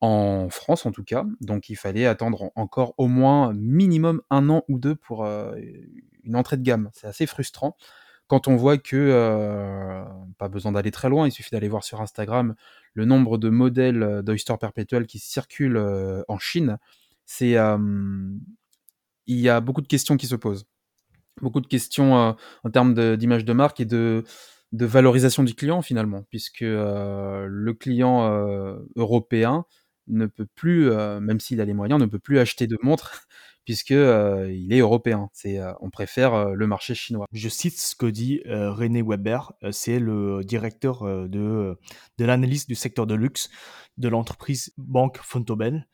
en 0.00 0.48
France 0.48 0.86
en 0.86 0.92
tout 0.92 1.04
cas, 1.04 1.26
donc 1.42 1.68
il 1.68 1.76
fallait 1.76 2.06
attendre 2.06 2.52
encore 2.54 2.94
au 2.96 3.06
moins 3.06 3.52
minimum 3.52 4.22
un 4.30 4.48
an 4.48 4.62
ou 4.68 4.78
deux 4.78 4.94
pour 4.94 5.26
une 5.26 6.36
entrée 6.36 6.56
de 6.56 6.62
gamme. 6.62 6.88
C'est 6.94 7.06
assez 7.06 7.26
frustrant 7.26 7.76
quand 8.28 8.48
on 8.48 8.56
voit 8.56 8.78
que, 8.78 10.04
pas 10.38 10.48
besoin 10.48 10.72
d'aller 10.72 10.90
très 10.90 11.10
loin, 11.10 11.26
il 11.26 11.32
suffit 11.32 11.50
d'aller 11.50 11.68
voir 11.68 11.84
sur 11.84 12.00
Instagram 12.00 12.54
le 12.94 13.04
nombre 13.04 13.36
de 13.36 13.50
modèles 13.50 14.22
d'Oyster 14.22 14.54
perpétuelle 14.58 15.06
qui 15.06 15.18
circulent 15.18 16.24
en 16.28 16.38
Chine 16.38 16.78
c'est 17.30 17.54
il 19.26 19.38
y 19.38 19.48
a 19.48 19.60
beaucoup 19.60 19.82
de 19.82 19.86
questions 19.86 20.16
qui 20.16 20.26
se 20.26 20.34
posent. 20.34 20.66
Beaucoup 21.40 21.60
de 21.60 21.68
questions 21.68 22.36
en 22.64 22.70
termes 22.72 23.16
d'image 23.16 23.44
de, 23.44 23.52
marque 23.52 23.78
et 23.78 23.84
de, 23.84 24.24
valorisation 24.72 25.44
du 25.44 25.54
client 25.54 25.80
finalement, 25.80 26.24
puisque 26.28 26.62
le 26.62 27.72
client 27.72 28.82
européen 28.96 29.64
ne 30.08 30.26
peut 30.26 30.48
plus, 30.56 30.90
même 30.90 31.38
s'il 31.38 31.60
a 31.60 31.64
les 31.64 31.72
moyens, 31.72 32.00
ne 32.00 32.06
peut 32.06 32.18
plus 32.18 32.40
acheter 32.40 32.66
de 32.66 32.76
montres 32.82 33.22
puisque 33.64 33.90
il 33.90 34.72
est 34.72 34.80
européen. 34.80 35.30
C'est, 35.32 35.60
on 35.80 35.88
préfère 35.88 36.56
le 36.56 36.66
marché 36.66 36.96
chinois. 36.96 37.26
Je 37.32 37.48
cite 37.48 37.78
ce 37.78 37.94
que 37.94 38.06
dit 38.06 38.42
René 38.46 39.02
Weber, 39.02 39.52
c'est 39.70 40.00
le 40.00 40.42
directeur 40.42 41.04
de, 41.28 41.78
de 42.18 42.24
l'analyse 42.24 42.66
du 42.66 42.74
secteur 42.74 43.06
de 43.06 43.14
luxe 43.14 43.50
de 43.98 44.08
l'entreprise 44.08 44.72
Banque 44.76 45.18
Fontobel. 45.22 45.86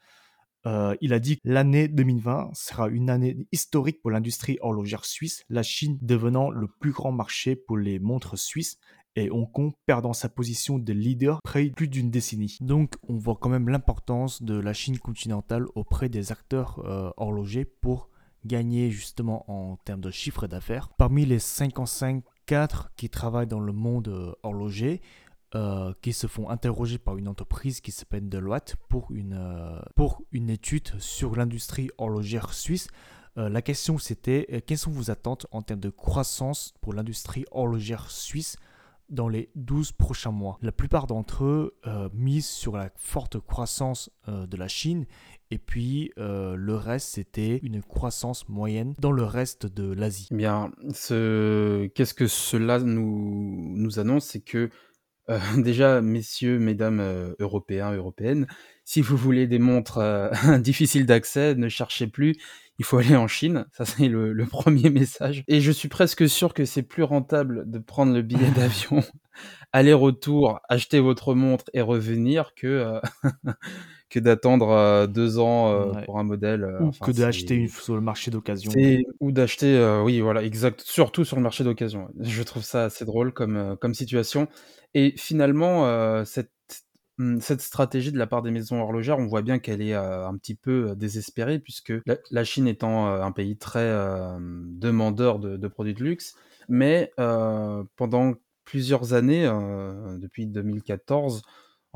Euh, 0.67 0.97
il 1.01 1.13
a 1.13 1.21
dit 1.21 1.37
que 1.37 1.43
l'année 1.45 1.89
2020 1.89 2.51
sera 2.55 2.89
une 2.89 3.09
année 3.09 3.37
historique 3.53 4.03
pour 4.03 4.11
l'industrie 4.11 4.59
horlogère 4.61 5.05
suisse, 5.05 5.45
la 5.49 5.63
Chine 5.63 5.99
devenant 6.03 6.51
le 6.51 6.67
plus 6.67 6.91
grand 6.91 7.13
marché 7.13 7.55
pour 7.55 7.77
les 7.77 7.99
montres 7.99 8.37
suisses 8.37 8.79
et 9.15 9.31
Hong 9.31 9.51
Kong 9.51 9.73
perdant 9.87 10.13
sa 10.13 10.29
position 10.29 10.79
de 10.79 10.93
leader 10.93 11.41
près 11.43 11.67
plus 11.71 11.89
d'une 11.89 12.11
décennie. 12.11 12.59
Donc 12.61 12.95
on 13.09 13.17
voit 13.17 13.39
quand 13.41 13.49
même 13.49 13.69
l'importance 13.69 14.43
de 14.43 14.59
la 14.59 14.73
Chine 14.73 14.99
continentale 14.99 15.67
auprès 15.75 16.09
des 16.09 16.33
acteurs 16.33 16.81
euh, 16.85 17.11
horlogers 17.17 17.65
pour 17.65 18.11
gagner 18.45 18.91
justement 18.91 19.51
en 19.51 19.77
termes 19.77 20.01
de 20.01 20.11
chiffre 20.11 20.47
d'affaires. 20.47 20.91
Parmi 20.99 21.27
les 21.27 21.39
55 21.39 22.23
cadres 22.45 22.91
qui 22.97 23.09
travaillent 23.11 23.47
dans 23.47 23.61
le 23.61 23.73
monde 23.73 24.09
euh, 24.09 24.33
horloger, 24.43 25.01
euh, 25.55 25.93
qui 26.03 26.13
se 26.13 26.27
font 26.27 26.51
interroger 26.51 26.99
par 26.99 27.17
une 27.17 27.29
entreprise 27.29 27.81
qui 27.81 27.93
s'appelle 27.93 28.29
Deloitte 28.29 28.75
pour 28.89 29.13
une, 29.13 29.39
euh, 29.39 29.79
pour 29.95 30.23
une 30.33 30.51
étude 30.51 30.89
sur 30.99 31.37
l'industrie 31.37 31.89
horlogère 31.99 32.53
suisse. 32.53 32.89
Euh, 33.39 33.49
la 33.49 33.63
question 33.63 33.97
c'était 33.97 34.65
quelles 34.67 34.77
sont 34.77 34.91
vos 34.91 35.09
attentes 35.13 35.47
en 35.53 35.63
termes 35.63 35.79
de 35.79 35.89
croissance 35.89 36.75
pour 36.81 36.95
l'industrie 36.95 37.45
horlogère 37.53 38.11
suisse 38.11 38.57
dans 39.09 39.29
les 39.29 39.49
12 39.55 39.93
prochains 39.93 40.33
mois? 40.33 40.59
La 40.63 40.73
plupart 40.73 41.07
d'entre 41.07 41.45
eux 41.45 41.79
misent 42.13 42.49
sur 42.49 42.77
la 42.77 42.91
forte 42.97 43.39
croissance 43.39 44.11
de 44.27 44.57
la 44.57 44.67
Chine 44.67 45.07
et 45.53 45.59
puis 45.59 46.11
le 46.17 46.75
reste 46.75 47.11
c'était 47.15 47.59
une 47.63 47.83
croissance 47.83 48.49
moyenne 48.49 48.95
dans 48.99 49.13
le 49.13 49.23
reste 49.23 49.67
de 49.67 49.93
l'Asie. 49.93 50.27
Eh 50.33 50.35
bien, 50.35 50.73
ce... 50.93 51.87
qu'est-ce 51.95 52.15
que 52.15 52.27
cela 52.27 52.81
nous, 52.81 53.77
nous 53.77 54.01
annonce 54.01 54.25
C'est 54.25 54.41
que 54.41 54.71
euh, 55.31 55.39
déjà, 55.57 56.01
messieurs, 56.01 56.59
mesdames 56.59 57.01
euh, 57.01 57.35
européens, 57.39 57.93
européennes, 57.93 58.47
si 58.85 59.01
vous 59.01 59.17
voulez 59.17 59.47
des 59.47 59.59
montres 59.59 59.99
euh, 59.99 60.31
difficiles 60.59 61.07
d'accès, 61.07 61.55
ne 61.55 61.69
cherchez 61.69 62.07
plus. 62.07 62.37
Il 62.79 62.85
faut 62.85 62.99
aller 62.99 63.17
en 63.17 63.27
Chine. 63.27 63.67
Ça, 63.73 63.85
c'est 63.85 64.09
le, 64.09 64.33
le, 64.33 64.47
premier 64.47 64.91
message. 64.91 65.45
Et 65.49 65.61
je 65.61 65.73
suis 65.73 65.89
presque 65.89 66.29
sûr 66.29 66.55
que 66.55 66.65
c'est 66.65 66.83
plus 66.83 67.03
rentable 67.03 67.71
de 67.71 67.79
prendre 67.79 68.13
le 68.13 68.23
billet 68.23 68.51
d'avion, 68.51 69.03
aller-retour, 69.73 70.61
acheter 70.69 71.01
votre 71.01 71.35
montre 71.35 71.65
et 71.75 71.81
revenir 71.81 72.55
que 72.55 73.01
que 74.09 74.21
d'attendre 74.21 74.71
euh, 74.71 75.07
deux 75.07 75.39
ans 75.39 75.73
euh, 75.73 75.93
pour 76.05 76.19
un 76.19 76.23
modèle. 76.23 76.65
Euh, 76.65 76.81
ou 76.81 76.91
que 76.91 77.11
d'acheter 77.11 77.69
sur 77.69 77.95
le 77.95 78.01
marché 78.01 78.31
d'occasion. 78.31 78.73
Ou 79.21 79.33
d'acheter, 79.33 80.01
oui, 80.05 80.21
voilà, 80.21 80.43
exact. 80.43 80.81
Surtout 80.81 81.25
sur 81.25 81.37
le 81.37 81.43
marché 81.43 81.65
d'occasion. 81.65 82.09
Je 82.21 82.43
trouve 82.43 82.63
ça 82.63 82.85
assez 82.85 83.05
drôle 83.05 83.33
comme, 83.33 83.77
comme 83.81 83.95
situation. 83.95 84.49
Et 84.95 85.15
finalement, 85.17 86.25
cette, 86.25 86.53
mmh, 87.19 87.41
cette 87.41 87.61
stratégie 87.61 88.13
de 88.13 88.19
la 88.19 88.27
part 88.27 88.43
des 88.43 88.51
maisons 88.51 88.81
horlogères, 88.81 89.19
on 89.19 89.27
voit 89.27 89.43
bien 89.43 89.59
qu'elle 89.59 89.83
est 89.83 89.95
un 89.95 90.37
petit 90.37 90.55
peu 90.55 90.95
désespérée, 90.97 91.59
puisque 91.59 91.93
la, 92.31 92.45
Chine 92.45 92.69
étant 92.69 93.07
un 93.07 93.33
pays 93.33 93.57
très 93.57 93.91
demandeur 94.39 95.39
de, 95.39 95.57
de, 95.57 95.69
produits 95.69 95.95
de 95.95 96.05
luxe, 96.05 96.35
mais 96.69 97.13
pendant 97.97 98.35
plusieurs 98.67 99.15
années, 99.15 99.49
depuis 100.19 100.47
2014, 100.47 101.43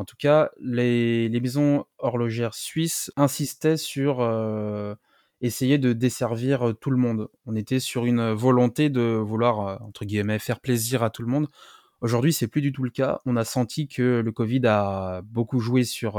en 0.00 0.04
tout 0.06 0.16
cas, 0.16 0.50
les, 0.58 1.28
maisons 1.40 1.84
horlogères 1.98 2.54
suisses 2.54 3.12
insistaient 3.16 3.76
sur 3.76 4.20
euh, 4.20 4.94
essayer 5.42 5.76
de 5.76 5.92
desservir 5.92 6.70
euh, 6.70 6.72
tout 6.72 6.90
le 6.90 6.96
monde. 6.96 7.28
On 7.44 7.54
était 7.54 7.80
sur 7.80 8.06
une 8.06 8.30
volonté 8.32 8.88
de 8.88 9.02
vouloir, 9.02 9.60
euh, 9.60 9.76
entre 9.86 10.06
guillemets, 10.06 10.38
faire 10.38 10.60
plaisir 10.60 11.02
à 11.02 11.10
tout 11.10 11.20
le 11.20 11.28
monde. 11.28 11.48
Aujourd'hui, 12.00 12.32
c'est 12.32 12.48
plus 12.48 12.62
du 12.62 12.72
tout 12.72 12.82
le 12.82 12.88
cas. 12.88 13.20
On 13.26 13.36
a 13.36 13.44
senti 13.44 13.88
que 13.88 14.22
le 14.24 14.32
Covid 14.32 14.62
a 14.64 15.20
beaucoup 15.22 15.60
joué 15.60 15.84
sur, 15.84 16.16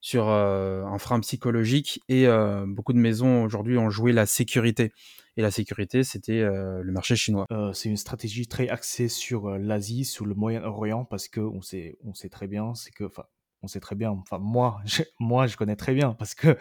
sur 0.00 0.28
un 0.28 0.98
frein 0.98 1.20
psychologique 1.20 2.02
et 2.08 2.26
beaucoup 2.66 2.92
de 2.92 2.98
maisons 2.98 3.44
aujourd'hui 3.44 3.76
ont 3.78 3.90
joué 3.90 4.12
la 4.12 4.26
sécurité. 4.26 4.92
Et 5.36 5.42
la 5.42 5.50
sécurité, 5.50 6.04
c'était 6.04 6.42
le 6.42 6.90
marché 6.92 7.16
chinois. 7.16 7.46
C'est 7.72 7.88
une 7.88 7.96
stratégie 7.96 8.46
très 8.46 8.68
axée 8.68 9.08
sur 9.08 9.50
l'Asie, 9.58 10.04
sur 10.04 10.26
le 10.26 10.34
Moyen-Orient, 10.34 11.04
parce 11.04 11.28
que 11.28 11.40
on 11.40 11.60
sait, 11.60 11.98
on 12.04 12.14
sait 12.14 12.28
très 12.28 12.46
bien, 12.46 12.74
c'est 12.74 12.90
que, 12.90 13.04
enfin, 13.04 13.24
on 13.62 13.68
sait 13.68 13.80
très 13.80 13.94
bien. 13.94 14.10
Enfin, 14.10 14.38
moi, 14.38 14.80
je, 14.86 15.02
moi, 15.18 15.46
je 15.46 15.56
connais 15.56 15.76
très 15.76 15.94
bien 15.94 16.14
parce 16.14 16.34
que 16.34 16.56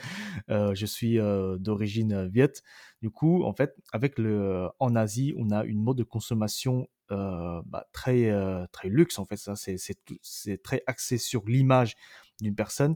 je 0.50 0.86
suis 0.86 1.18
d'origine 1.60 2.28
viet. 2.28 2.62
Du 3.02 3.10
coup, 3.10 3.44
en 3.44 3.54
fait, 3.54 3.76
avec 3.94 4.18
le, 4.18 4.68
en 4.80 4.96
Asie, 4.96 5.34
on 5.38 5.52
a 5.52 5.64
une 5.64 5.82
mode 5.82 5.98
de 5.98 6.04
consommation 6.04 6.88
bah, 7.10 7.88
très, 7.94 8.32
très 8.72 8.90
luxe. 8.90 9.20
En 9.20 9.26
fait, 9.26 9.38
ça, 9.38 9.56
c'est, 9.56 10.64
très 10.64 10.84
axé 10.88 11.18
sur 11.18 11.44
l'image 11.48 11.96
d'une 12.42 12.56
personne. 12.56 12.96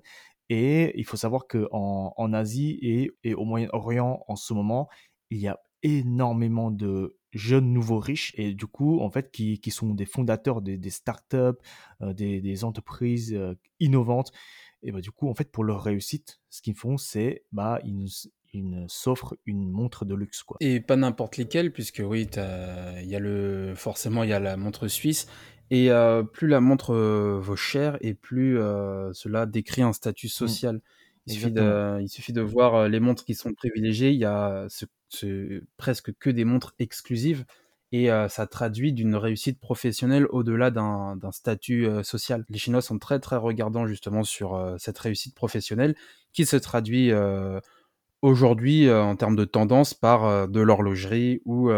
Et 0.49 0.97
il 0.99 1.05
faut 1.05 1.17
savoir 1.17 1.47
que 1.47 1.67
en, 1.71 2.33
Asie 2.33 2.77
et, 2.81 3.11
et 3.23 3.33
au 3.33 3.45
Moyen-Orient, 3.45 4.23
en 4.27 4.35
ce 4.35 4.53
moment, 4.53 4.89
il 5.29 5.39
y 5.39 5.47
a 5.47 5.59
énormément 5.83 6.71
de 6.71 7.17
jeunes 7.33 7.73
nouveaux 7.73 7.99
riches 7.99 8.33
et 8.37 8.53
du 8.53 8.67
coup 8.67 8.99
en 8.99 9.09
fait 9.09 9.31
qui, 9.31 9.59
qui 9.59 9.71
sont 9.71 9.93
des 9.93 10.05
fondateurs 10.05 10.61
des, 10.61 10.77
des 10.77 10.89
startups, 10.89 11.59
euh, 12.01 12.13
des, 12.13 12.41
des, 12.41 12.63
entreprises 12.63 13.33
euh, 13.33 13.55
innovantes 13.79 14.31
et 14.83 14.91
bah 14.91 15.01
du 15.01 15.11
coup 15.11 15.29
en 15.29 15.33
fait 15.33 15.51
pour 15.51 15.63
leur 15.63 15.81
réussite 15.81 16.41
ce 16.49 16.61
qu'ils 16.61 16.75
font 16.75 16.97
c'est 16.97 17.43
bah 17.51 17.79
ils, 17.83 18.07
ils 18.53 18.85
s'offrent 18.87 19.35
une 19.45 19.69
montre 19.71 20.05
de 20.05 20.13
luxe 20.13 20.43
quoi. 20.43 20.57
Et 20.59 20.79
pas 20.79 20.95
n'importe 20.95 21.37
lesquelles 21.37 21.73
puisque 21.73 22.03
oui 22.05 22.27
il 22.31 23.09
y 23.09 23.15
a 23.15 23.19
le 23.19 23.73
forcément 23.75 24.23
il 24.23 24.29
y 24.29 24.33
a 24.33 24.39
la 24.39 24.55
montre 24.55 24.87
suisse 24.87 25.27
et 25.73 25.89
euh, 25.89 26.21
plus 26.21 26.47
la 26.47 26.61
montre 26.61 26.93
vaut 26.93 27.55
cher 27.55 27.97
et 28.01 28.13
plus 28.13 28.59
cela 29.13 29.47
décrit 29.47 29.81
un 29.81 29.91
statut 29.91 30.27
mmh. 30.27 30.29
social. 30.29 30.81
Il 31.25 31.33
suffit, 31.33 31.51
de, 31.51 31.99
il 31.99 32.09
suffit 32.09 32.31
de 32.31 32.41
voir 32.41 32.87
les 32.87 32.99
montres 32.99 33.25
qui 33.25 33.33
sont 33.33 33.53
privilégiées. 33.53 34.11
Il 34.11 34.19
y 34.19 34.25
a 34.25 34.67
ce 34.69 34.85
presque 35.77 36.11
que 36.19 36.29
des 36.29 36.45
montres 36.45 36.75
exclusives 36.77 37.43
et 37.91 38.09
ça 38.29 38.45
traduit 38.45 38.93
d'une 38.93 39.15
réussite 39.15 39.59
professionnelle 39.59 40.27
au-delà 40.29 40.69
d'un 40.69 41.31
statut 41.31 41.87
social. 42.03 42.45
Les 42.49 42.59
Chinois 42.59 42.83
sont 42.83 42.99
très 42.99 43.19
très 43.19 43.37
regardants 43.37 43.87
justement 43.87 44.23
sur 44.23 44.75
cette 44.77 44.99
réussite 44.99 45.33
professionnelle 45.33 45.95
qui 46.33 46.45
se 46.45 46.57
traduit 46.57 47.11
aujourd'hui 48.21 48.91
en 48.91 49.15
termes 49.15 49.35
de 49.35 49.45
tendance 49.45 49.95
par 49.95 50.47
de 50.47 50.59
l'horlogerie 50.59 51.41
ou 51.45 51.71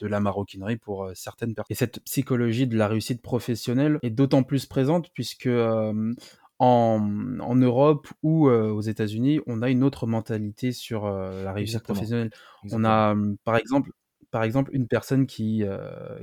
de 0.00 0.06
la 0.06 0.20
maroquinerie 0.20 0.76
pour 0.76 1.10
certaines 1.14 1.54
personnes. 1.54 1.72
Et 1.72 1.74
cette 1.74 2.00
psychologie 2.00 2.66
de 2.66 2.76
la 2.76 2.88
réussite 2.88 3.22
professionnelle 3.22 3.98
est 4.02 4.10
d'autant 4.10 4.42
plus 4.42 4.66
présente 4.66 5.10
puisque 5.12 5.48
en, 6.60 7.54
Europe 7.56 8.08
ou 8.22 8.48
aux 8.48 8.80
États-Unis, 8.80 9.40
on 9.46 9.62
a 9.62 9.70
une 9.70 9.82
autre 9.82 10.06
mentalité 10.06 10.72
sur 10.72 11.08
la 11.08 11.52
réussite 11.52 11.82
professionnelle. 11.82 12.30
On 12.70 12.84
a, 12.84 13.14
mmh, 13.14 13.38
par 13.44 13.56
exemple, 13.56 13.92
par 14.30 14.44
exemple, 14.44 14.70
une 14.74 14.86
personne 14.86 15.26
qui, 15.26 15.64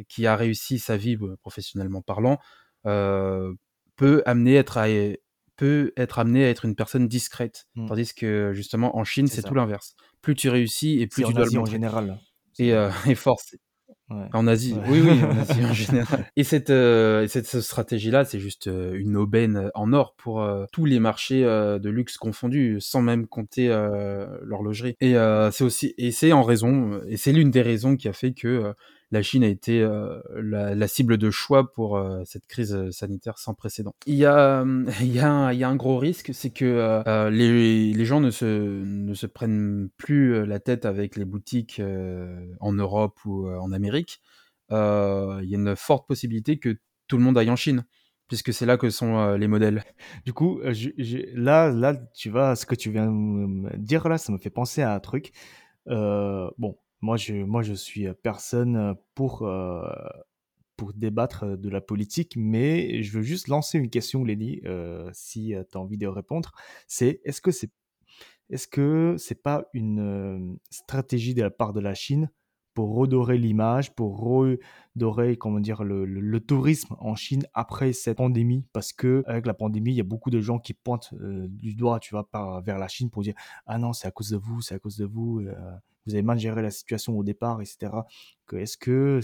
qui 0.08 0.28
a 0.28 0.36
réussi 0.36 0.80
sa 0.80 0.96
vie 0.96 1.18
professionnellement 1.42 2.02
parlant 2.02 2.38
peut 2.84 4.22
amener 4.26 4.56
être 4.56 4.78
à, 4.78 4.86
peut 5.56 5.92
être 5.98 6.20
amené 6.20 6.46
à 6.46 6.50
être 6.50 6.66
une 6.66 6.76
personne 6.76 7.08
discrète, 7.08 7.68
mmh. 7.76 7.88
tandis 7.88 8.14
que 8.14 8.54
justement 8.54 8.96
en 8.96 9.04
Chine 9.04 9.28
c'est 9.28 9.42
tout 9.42 9.56
l'inverse. 9.56 9.96
Plus 10.22 10.36
tu 10.36 10.50
réussis 10.50 11.02
et 11.02 11.08
plus 11.08 11.24
tu 11.24 11.34
dois 11.34 11.46
le 11.52 11.60
en 11.60 11.66
général. 11.66 12.20
Et, 12.60 12.70
et 13.08 13.16
force. 13.16 13.56
En 14.10 14.48
Asie, 14.48 14.74
oui, 14.88 15.02
oui, 15.02 15.22
en 15.22 15.38
Asie 15.38 15.66
en 15.66 15.74
général. 15.74 16.26
Et 16.38 16.46
cette, 16.46 16.70
euh, 16.70 17.28
cette 17.28 17.60
stratégie-là, 17.60 18.24
c'est 18.24 18.40
juste 18.40 18.68
euh, 18.68 18.94
une 18.98 19.18
aubaine 19.18 19.70
en 19.76 19.92
or 19.92 20.16
pour 20.16 20.42
euh, 20.42 20.66
tous 20.72 20.86
les 20.86 21.00
marchés 21.00 21.44
de 21.44 21.90
luxe 21.90 22.18
confondus, 22.18 22.80
sans 22.80 23.02
même 23.02 23.28
compter 23.28 23.68
l'horlogerie. 24.42 24.96
Et 25.02 25.16
c'est 25.52 25.64
aussi, 25.64 25.94
et 25.98 26.12
c'est 26.12 26.32
en 26.32 26.44
raison, 26.44 27.02
et 27.08 27.18
c'est 27.18 27.34
l'une 27.34 27.52
des 27.52 27.62
raisons 27.62 27.96
qui 27.96 28.08
a 28.08 28.14
fait 28.14 28.34
que 28.34 28.74
la 29.12 29.22
Chine 29.22 29.44
a 29.44 29.48
été 29.48 29.82
euh, 29.82 30.20
la, 30.36 30.88
cible 30.88 31.18
de 31.18 31.32
choix 31.32 31.72
pour 31.72 31.98
euh, 31.98 32.24
cette 32.26 32.46
crise 32.46 32.74
euh, 32.76 32.92
sanitaire 32.92 33.38
sans 33.38 33.54
précédent. 33.54 33.96
Il 34.06 34.16
y 34.16 34.26
a, 34.26 34.60
un, 34.62 35.76
gros 35.76 35.98
risque, 35.98 36.32
c'est 36.34 36.50
que 36.50 37.30
les, 37.30 38.06
gens 38.06 38.20
ne 38.20 38.32
se, 38.32 38.46
ne 38.46 39.14
se 39.14 39.26
prennent 39.26 39.90
plus 39.98 40.46
la 40.46 40.60
tête 40.60 40.86
avec 40.86 41.16
les 41.16 41.26
boutiques 41.26 41.82
en 42.60 42.74
Europe 42.74 43.18
ou 43.26 43.50
en 43.50 43.72
Amérique. 43.72 44.22
il 44.72 44.76
y 44.76 44.76
a 44.76 45.58
une 45.58 45.76
forte 45.76 46.08
possibilité 46.08 46.60
que 46.60 46.78
tout 47.08 47.18
le 47.18 47.24
monde 47.24 47.38
aille 47.38 47.50
en 47.50 47.56
Chine 47.56 47.86
puisque 48.28 48.52
c'est 48.52 48.66
là 48.66 48.76
que 48.76 48.90
sont 48.90 49.36
les 49.36 49.48
modèles. 49.48 49.84
Du 50.26 50.34
coup, 50.34 50.60
là, 51.34 51.72
là, 51.72 51.96
tu 52.14 52.30
vois, 52.30 52.58
ce 52.58 52.66
que 52.66 52.76
tu 52.76 52.92
viens 52.92 53.06
de 53.06 53.12
me 53.12 53.78
dire 53.78 54.10
là, 54.10 54.18
ça 54.18 54.34
me 54.34 54.38
fait 54.38 54.50
penser 54.50 54.82
à 54.82 54.94
un 54.94 55.00
truc. 55.00 55.32
bon, 55.86 56.78
moi, 57.02 57.18
je, 57.18 57.34
moi, 57.34 57.62
je 57.62 57.74
suis 57.74 58.08
personne 58.24 58.96
pour, 59.16 59.50
pour 60.76 60.94
débattre 60.94 61.58
de 61.58 61.70
la 61.70 61.82
politique, 61.82 62.34
mais 62.38 63.04
je 63.04 63.18
veux 63.18 63.24
juste 63.24 63.48
lancer 63.48 63.78
une 63.78 63.90
question, 63.90 64.24
Lenny, 64.24 64.62
si 65.14 65.54
tu 65.72 65.78
as 65.78 65.80
envie 65.80 65.98
de 65.98 66.08
répondre. 66.08 66.52
C'est 66.88 67.22
est-ce 67.24 67.42
que 67.42 67.52
c'est 67.52 67.72
est-ce 68.50 68.68
que 68.68 69.16
c'est 69.18 69.42
pas 69.42 69.66
une 69.74 70.58
stratégie 70.70 71.34
de 71.34 71.44
la 71.44 71.50
part 71.50 71.74
de 71.74 71.82
la 71.82 71.94
Chine 71.94 72.32
pour 72.74 72.96
redorer 72.96 73.38
l'image, 73.38 73.94
pour 73.94 74.20
redorer 74.20 75.36
comment 75.36 75.60
dire 75.60 75.84
le, 75.84 76.40
tourisme 76.40 76.96
en 77.00 77.16
Chine 77.16 77.44
après 77.54 77.92
cette 77.92 78.18
pandémie? 78.18 78.66
Parce 78.72 78.94
que 78.94 79.24
avec 79.28 79.46
la 79.46 79.54
pandémie, 79.54 79.92
il 79.92 79.98
y 79.98 80.02
a 80.02 80.06
beaucoup 80.06 80.30
de 80.30 80.40
gens 80.40 80.60
qui 80.60 80.74
pointent 80.74 81.14
du 81.14 81.76
doigt, 81.76 82.00
tu 82.00 82.16
vois, 82.16 82.30
vers 82.64 82.80
la 82.80 82.88
Chine 82.88 83.10
pour 83.10 83.22
dire 83.22 83.36
ah 83.66 83.78
non, 83.78 83.92
c'est 83.92 84.08
à 84.08 84.12
cause 84.12 84.30
de 84.30 84.38
vous, 84.38 84.62
c'est 84.62 84.76
à 84.76 84.80
cause 84.80 84.98
de 84.98 85.06
vous, 85.06 85.42
vous 86.08 86.14
avez 86.14 86.24
mal 86.24 86.40
géré 86.40 86.62
la 86.62 86.72
situation 86.72 87.18
au 87.18 87.24
départ, 87.24 87.62
etc. 87.62 87.92
Que 88.48 88.56
est-ce 88.58 88.78
que 88.78 89.22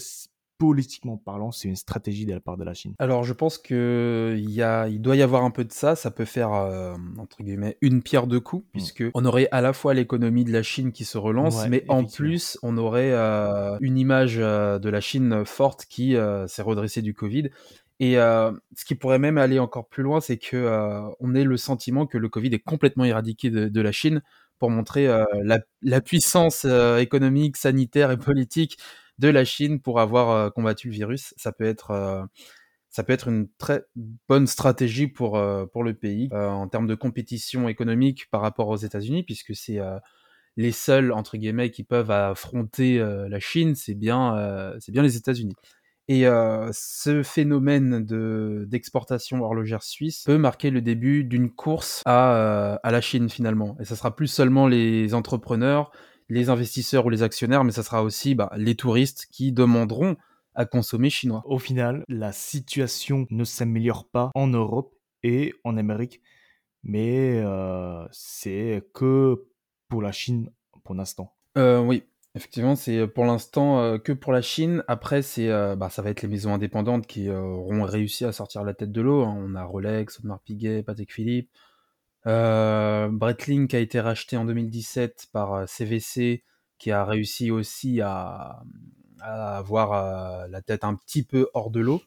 politiquement 0.63 1.17
parlant, 1.17 1.51
c'est 1.51 1.67
une 1.67 1.75
stratégie 1.75 2.25
de 2.25 2.33
la 2.33 2.39
part 2.39 2.55
de 2.55 2.63
la 2.63 2.73
Chine? 2.73 2.93
Alors, 2.97 3.25
je 3.25 3.33
pense 3.33 3.61
y 3.69 4.61
a, 4.61 4.87
il 4.87 5.01
doit 5.01 5.15
y 5.17 5.21
avoir 5.21 5.43
un 5.43 5.51
peu 5.51 5.65
de 5.65 5.73
ça. 5.73 5.95
Ça 5.95 6.09
peut 6.09 6.23
faire, 6.23 6.53
euh, 6.53 6.93
entre 7.17 7.43
guillemets, 7.43 7.77
une 7.81 8.01
pierre 8.01 8.27
deux 8.27 8.39
coups, 8.39 8.63
mm. 8.67 8.71
puisque 8.71 9.03
on 9.13 9.25
aurait 9.25 9.49
à 9.51 9.59
la 9.59 9.73
fois 9.73 9.93
l'économie 9.93 10.45
de 10.45 10.53
la 10.53 10.63
Chine 10.63 10.93
qui 10.93 11.03
se 11.03 11.17
relance, 11.17 11.67
mais 11.67 11.83
en 11.89 12.05
plus, 12.05 12.57
on 12.63 12.77
aurait 12.77 13.11
euh, 13.11 13.77
une 13.81 13.97
image 13.97 14.37
euh, 14.37 14.79
de 14.79 14.89
la 14.89 15.01
Chine 15.01 15.43
forte 15.45 15.85
qui 15.85 16.15
s'est 16.47 16.61
redressée 16.61 17.01
du 17.01 17.13
Covid. 17.13 17.49
Et 17.99 18.15
ce 18.15 18.85
qui 18.85 18.95
pourrait 18.95 19.19
même 19.19 19.37
aller 19.37 19.59
encore 19.59 19.87
plus 19.87 20.03
loin, 20.03 20.19
c'est 20.21 20.37
que 20.37 21.11
on 21.19 21.35
ait 21.35 21.43
le 21.43 21.57
sentiment 21.57 22.05
que 22.05 22.17
le 22.17 22.29
Covid 22.29 22.53
est 22.53 22.59
complètement 22.59 23.03
éradiqué 23.03 23.49
de, 23.49 23.81
la 23.81 23.91
Chine 23.91 24.21
pour 24.59 24.69
montrer 24.69 25.07
la, 25.43 25.59
la, 25.81 26.01
puissance 26.01 26.65
économique, 26.65 27.57
sanitaire 27.57 28.11
et 28.11 28.17
politique 28.17 28.77
de 29.19 29.27
la 29.29 29.45
Chine 29.45 29.79
pour 29.79 29.99
avoir 29.99 30.29
euh, 30.31 30.49
combattu 30.49 30.87
le 30.87 30.93
virus. 30.93 31.33
Ça 31.37 31.51
peut 31.51 31.65
être 31.65 31.91
euh, 31.91 32.23
ça 32.89 33.03
peut 33.03 33.13
être 33.13 33.27
une 33.27 33.47
très 33.57 33.83
bonne 34.27 34.45
stratégie 34.45 35.07
pour, 35.07 35.35
euh, 35.35 35.65
pour 35.65 35.83
le 35.83 35.95
pays 35.95 36.29
en 36.31 36.67
termes 36.67 36.85
de 36.85 36.93
compétition 36.93 37.67
économique 37.67 38.29
par 38.29 38.41
rapport 38.41 38.67
aux 38.67 38.77
États-Unis, 38.77 39.23
puisque 39.23 39.55
c'est 39.55 39.79
les 40.57 40.71
seuls, 40.71 41.11
entre 41.11 41.37
guillemets, 41.37 41.71
qui 41.71 41.83
peuvent 41.83 42.11
affronter 42.11 42.99
la 42.99 43.39
Chine, 43.39 43.73
c'est 43.73 43.95
bien, 43.95 44.75
bien 44.89 45.01
les 45.01 45.17
États-Unis. 45.17 45.55
Et 46.09 46.25
ce 46.73 47.23
phénomène 47.23 48.05
de, 48.05 48.65
d'exportation 48.67 49.41
horlogère 49.41 49.83
suisse 49.83 50.23
peut 50.25 50.37
marquer 50.37 50.69
le 50.69 50.81
début 50.81 51.23
d'une 51.23 51.49
course 51.49 52.01
à, 52.05 52.75
à 52.83 52.91
la 52.91 52.99
Chine 52.99 53.29
finalement. 53.29 53.77
Et 53.79 53.85
ça 53.85 53.95
sera 53.95 54.13
plus 54.15 54.27
seulement 54.27 54.67
les 54.67 55.13
entrepreneurs, 55.13 55.91
les 56.29 56.49
investisseurs 56.49 57.05
ou 57.05 57.09
les 57.09 57.23
actionnaires, 57.23 57.63
mais 57.63 57.71
ça 57.71 57.83
sera 57.83 58.03
aussi 58.03 58.35
bah, 58.35 58.51
les 58.57 58.75
touristes 58.75 59.27
qui 59.31 59.51
demanderont 59.51 60.17
à 60.55 60.65
consommer 60.65 61.09
chinois. 61.09 61.41
Au 61.45 61.57
final, 61.57 62.03
la 62.07 62.31
situation 62.31 63.25
ne 63.29 63.43
s'améliore 63.43 64.07
pas 64.09 64.31
en 64.35 64.47
Europe 64.47 64.93
et 65.23 65.53
en 65.63 65.77
Amérique, 65.77 66.21
mais 66.83 67.41
euh, 67.43 68.05
c'est 68.11 68.83
que 68.93 69.45
pour 69.87 70.01
la 70.01 70.11
Chine 70.11 70.51
pour 70.83 70.95
l'instant. 70.95 71.33
Euh, 71.57 71.79
oui, 71.79 72.03
effectivement, 72.35 72.75
c'est 72.75 73.07
pour 73.07 73.25
l'instant 73.25 73.79
euh, 73.79 73.97
que 73.97 74.11
pour 74.11 74.33
la 74.33 74.41
Chine. 74.41 74.83
Après, 74.87 75.21
c'est, 75.21 75.47
bah, 75.75 75.89
ça 75.89 76.01
va 76.01 76.09
être 76.09 76.21
les 76.21 76.27
maisons 76.27 76.53
indépendantes 76.53 77.07
qui 77.07 77.29
auront 77.29 77.83
réussi 77.83 78.25
à 78.25 78.31
sortir 78.31 78.63
la 78.63 78.73
tête 78.73 78.91
de 78.91 79.01
l'eau. 79.01 79.23
Hein. 79.23 79.35
On 79.37 79.55
a 79.55 79.63
Rolex, 79.63 80.19
Audemars 80.19 80.41
Piguet, 80.41 80.83
Patek 80.83 81.11
Philippe. 81.11 81.49
Euh, 82.25 83.09
Breitling 83.09 83.73
a 83.75 83.79
été 83.79 83.99
racheté 83.99 84.37
en 84.37 84.45
2017 84.45 85.27
par 85.31 85.67
CVC, 85.67 86.21
euh, 86.21 86.47
qui 86.77 86.91
a 86.91 87.05
réussi 87.05 87.51
aussi 87.51 88.01
à, 88.01 88.63
avoir 89.21 89.93
euh, 89.93 90.47
la 90.49 90.61
tête 90.61 90.83
un 90.83 90.95
petit 90.95 91.23
peu 91.23 91.49
hors 91.53 91.71
de 91.71 91.79
l'eau. 91.79 92.01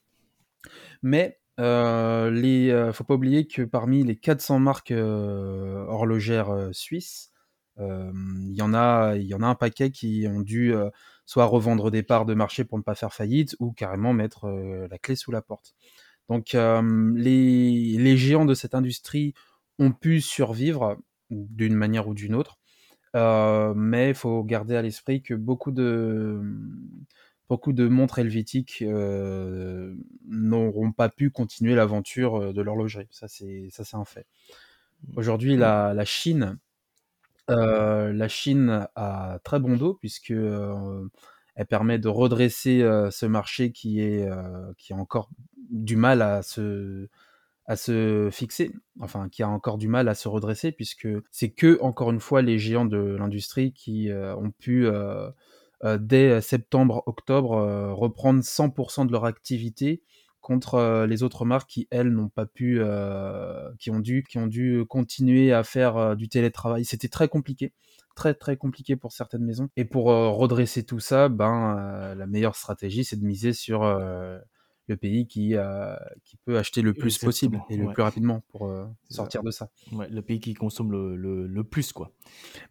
Mais 1.02 1.38
euh, 1.60 2.30
les, 2.30 2.90
faut 2.92 3.04
pas 3.04 3.14
oublier 3.14 3.46
que 3.46 3.62
parmi 3.62 4.04
les 4.04 4.16
400 4.16 4.58
marques 4.58 4.92
horlogères 4.92 6.70
suisses, 6.72 7.32
il 7.78 8.54
y 8.54 8.62
en 8.62 8.74
a, 8.74 9.16
il 9.16 9.26
y 9.26 9.34
en 9.34 9.42
a 9.42 9.46
un 9.46 9.54
paquet 9.54 9.90
qui 9.90 10.26
ont 10.28 10.40
dû 10.40 10.74
soit 11.26 11.44
revendre 11.44 11.90
des 11.90 12.02
parts 12.02 12.24
de 12.26 12.34
marché 12.34 12.64
pour 12.64 12.78
ne 12.78 12.82
pas 12.82 12.94
faire 12.94 13.12
faillite, 13.12 13.56
ou 13.60 13.72
carrément 13.72 14.12
mettre 14.12 14.48
la 14.90 14.98
clé 14.98 15.16
sous 15.16 15.30
la 15.30 15.42
porte. 15.42 15.74
Donc 16.28 16.52
les, 16.54 17.96
les, 17.98 18.16
géants 18.16 18.46
de 18.46 18.54
cette 18.54 18.74
industrie 18.74 19.34
ont 19.78 19.92
pu 19.92 20.20
survivre 20.20 20.98
d'une 21.30 21.74
manière 21.74 22.08
ou 22.08 22.14
d'une 22.14 22.34
autre. 22.34 22.58
Euh, 23.14 23.72
mais 23.74 24.10
il 24.10 24.14
faut 24.14 24.44
garder 24.44 24.76
à 24.76 24.82
l'esprit 24.82 25.22
que 25.22 25.32
beaucoup 25.32 25.70
de, 25.70 26.38
beaucoup 27.48 27.72
de 27.72 27.88
montres 27.88 28.18
helvétiques 28.18 28.82
euh, 28.82 29.94
n'auront 30.28 30.92
pas 30.92 31.08
pu 31.08 31.30
continuer 31.30 31.74
l'aventure 31.74 32.52
de 32.52 32.62
l'horlogerie. 32.62 33.08
Ça, 33.10 33.26
c'est, 33.26 33.68
ça, 33.70 33.84
c'est 33.84 33.96
un 33.96 34.04
fait. 34.04 34.26
Aujourd'hui, 35.14 35.56
la, 35.56 35.94
la 35.94 36.04
Chine, 36.04 36.58
la 37.48 38.28
Chine 38.28 38.88
a 38.94 39.38
très 39.44 39.60
bon 39.60 39.76
dos 39.76 39.94
puisque 39.94 40.32
elle 40.32 41.66
permet 41.66 41.98
de 41.98 42.08
redresser 42.08 42.80
ce 43.10 43.26
marché 43.26 43.72
qui 43.72 44.00
est 44.00 44.28
qui 44.78 44.92
a 44.92 44.96
encore 44.96 45.30
du 45.70 45.96
mal 45.96 46.22
à 46.22 46.42
se 46.42 47.08
à 47.66 47.76
se 47.76 48.28
fixer, 48.30 48.70
enfin 49.00 49.28
qui 49.28 49.42
a 49.42 49.48
encore 49.48 49.76
du 49.76 49.88
mal 49.88 50.08
à 50.08 50.14
se 50.14 50.28
redresser 50.28 50.70
puisque 50.70 51.08
c'est 51.32 51.50
que 51.50 51.80
encore 51.82 52.10
une 52.12 52.20
fois 52.20 52.40
les 52.40 52.58
géants 52.58 52.84
de 52.84 53.16
l'industrie 53.18 53.72
qui 53.72 54.10
euh, 54.10 54.36
ont 54.36 54.52
pu 54.52 54.86
euh, 54.86 55.30
euh, 55.84 55.98
dès 56.00 56.40
septembre-octobre 56.40 57.92
reprendre 57.92 58.40
100% 58.40 59.06
de 59.06 59.12
leur 59.12 59.24
activité 59.24 60.02
contre 60.46 61.06
les 61.08 61.24
autres 61.24 61.44
marques 61.44 61.68
qui 61.68 61.88
elles 61.90 62.10
n'ont 62.10 62.28
pas 62.28 62.46
pu, 62.46 62.80
qui 63.80 63.90
ont 63.90 63.98
dû, 63.98 64.24
qui 64.28 64.38
ont 64.38 64.46
dû 64.46 64.84
continuer 64.88 65.52
à 65.52 65.64
faire 65.64 66.14
du 66.14 66.28
télétravail. 66.28 66.84
C'était 66.84 67.08
très 67.08 67.26
compliqué, 67.26 67.72
très 68.14 68.32
très 68.32 68.56
compliqué 68.56 68.94
pour 68.94 69.10
certaines 69.10 69.42
maisons. 69.42 69.68
Et 69.76 69.84
pour 69.84 70.04
redresser 70.04 70.84
tout 70.84 71.00
ça, 71.00 71.28
ben 71.28 72.14
la 72.16 72.26
meilleure 72.28 72.54
stratégie 72.54 73.02
c'est 73.02 73.16
de 73.16 73.24
miser 73.26 73.52
sur 73.54 73.82
le 74.88 74.96
pays 74.96 75.26
qui, 75.26 75.54
euh, 75.54 75.96
qui 76.24 76.36
peut 76.44 76.58
acheter 76.58 76.82
le 76.82 76.94
plus 76.94 77.18
possible 77.18 77.62
et 77.70 77.76
le 77.76 77.92
plus 77.92 78.02
rapidement 78.02 78.42
pour 78.48 78.66
euh, 78.66 78.86
sortir 79.10 79.42
de 79.42 79.50
ça. 79.50 79.70
le 79.92 80.20
pays 80.20 80.40
qui 80.40 80.54
consomme 80.54 80.92
le, 80.92 81.16
le, 81.46 81.64
plus, 81.64 81.92
quoi. 81.92 82.12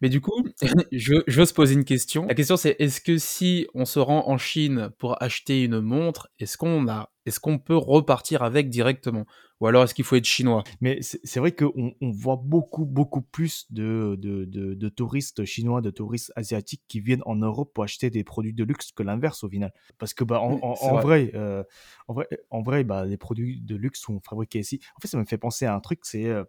Mais 0.00 0.08
du 0.08 0.20
coup, 0.20 0.46
je, 0.92 1.22
je, 1.26 1.40
veux 1.40 1.46
se 1.46 1.54
poser 1.54 1.74
une 1.74 1.84
question. 1.84 2.26
La 2.26 2.34
question, 2.34 2.56
c'est 2.56 2.76
est-ce 2.78 3.00
que 3.00 3.18
si 3.18 3.66
on 3.74 3.84
se 3.84 3.98
rend 3.98 4.28
en 4.28 4.38
Chine 4.38 4.90
pour 4.98 5.22
acheter 5.22 5.64
une 5.64 5.80
montre, 5.80 6.28
est-ce 6.38 6.56
qu'on 6.56 6.88
a 6.88 7.10
est-ce 7.26 7.40
qu'on 7.40 7.58
peut 7.58 7.76
repartir 7.76 8.42
avec 8.42 8.70
directement? 8.70 9.26
Ou 9.60 9.66
alors 9.66 9.84
est-ce 9.84 9.94
qu'il 9.94 10.04
faut 10.04 10.16
être 10.16 10.24
chinois? 10.24 10.64
Mais 10.80 11.00
c'est 11.00 11.40
vrai 11.40 11.52
qu'on 11.52 11.94
on 12.00 12.10
voit 12.10 12.36
beaucoup, 12.36 12.84
beaucoup 12.84 13.22
plus 13.22 13.66
de, 13.70 14.16
de, 14.18 14.44
de, 14.44 14.88
touristes 14.88 15.44
chinois, 15.44 15.80
de 15.80 15.90
touristes 15.90 16.32
asiatiques 16.36 16.82
qui 16.88 17.00
viennent 17.00 17.22
en 17.24 17.36
Europe 17.36 17.72
pour 17.74 17.84
acheter 17.84 18.10
des 18.10 18.24
produits 18.24 18.52
de 18.52 18.64
luxe 18.64 18.92
que 18.92 19.02
l'inverse 19.02 19.44
au 19.44 19.48
final. 19.48 19.72
Parce 19.98 20.12
que 20.12 20.24
bah, 20.24 20.40
en, 20.40 20.60
en, 20.60 21.00
vrai, 21.00 21.30
euh, 21.34 21.64
en 22.08 22.14
vrai, 22.14 22.28
en 22.50 22.62
vrai 22.62 22.84
bah, 22.84 23.06
les 23.06 23.16
produits 23.16 23.60
de 23.62 23.76
luxe 23.76 24.00
sont 24.00 24.20
fabriqués 24.20 24.60
ici. 24.60 24.80
En 24.96 25.00
fait, 25.00 25.08
ça 25.08 25.18
me 25.18 25.24
fait 25.24 25.38
penser 25.38 25.64
à 25.66 25.74
un 25.74 25.80
truc, 25.80 26.00
c'est... 26.02 26.26
Euh, 26.26 26.44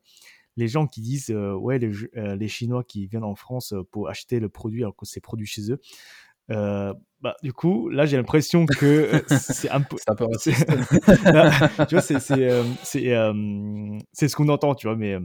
les 0.59 0.67
gens 0.67 0.87
qui 0.87 1.01
disent 1.01 1.29
euh, 1.29 1.53
ouais 1.53 1.77
les, 1.77 1.91
les, 2.15 2.47
Chinois 2.47 2.83
qui 2.83 3.05
viennent 3.05 3.23
en 3.23 3.35
France 3.35 3.75
pour 3.91 4.09
acheter 4.09 4.39
le 4.39 4.49
produit 4.49 4.81
alors 4.81 4.95
que 4.95 5.05
c'est 5.05 5.21
produit 5.21 5.45
chez 5.45 5.71
eux 5.71 5.79
euh, 6.51 6.93
bah, 7.21 7.35
du 7.43 7.51
coup, 7.51 7.89
là, 7.89 8.05
j'ai 8.05 8.17
l'impression 8.17 8.65
que 8.65 8.85
euh, 8.85 9.21
c'est 9.37 9.69
un 9.69 9.81
peu. 9.81 9.97
c'est 9.97 10.09
un 10.09 10.15
peu 10.15 10.27
tu 11.87 11.95
vois, 11.95 12.01
c'est, 12.01 12.19
c'est, 12.19 12.49
euh, 12.49 12.63
c'est, 12.83 13.13
c'est 14.13 14.27
ce 14.27 14.35
qu'on 14.35 14.49
entend, 14.49 14.75
tu 14.75 14.87
vois, 14.87 14.95
mais 14.95 15.17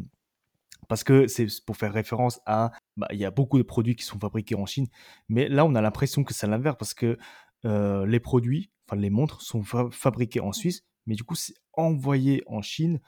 parce 0.88 1.04
que 1.04 1.26
c'est 1.26 1.46
pour 1.66 1.76
faire 1.76 1.92
référence 1.92 2.40
à. 2.46 2.72
Bah, 2.96 3.08
il 3.12 3.18
y 3.18 3.24
a 3.24 3.30
beaucoup 3.30 3.58
de 3.58 3.62
produits 3.62 3.96
qui 3.96 4.04
sont 4.04 4.18
fabriqués 4.18 4.54
en 4.54 4.66
Chine, 4.66 4.86
mais 5.28 5.48
là, 5.48 5.64
on 5.64 5.74
a 5.74 5.80
l'impression 5.80 6.24
que 6.24 6.34
c'est 6.34 6.46
l'inverse 6.46 6.76
parce 6.78 6.94
que 6.94 7.18
les 7.64 8.20
produits, 8.20 8.70
enfin, 8.88 9.00
les 9.00 9.10
montres 9.10 9.40
sont 9.40 9.62
fabriqués 9.62 10.40
en 10.40 10.52
Suisse, 10.52 10.84
mais 11.06 11.14
du 11.14 11.24
coup, 11.24 11.36
c'est 11.36 11.54
envoyé 11.74 12.42
en 12.46 12.62
Chine. 12.62 13.00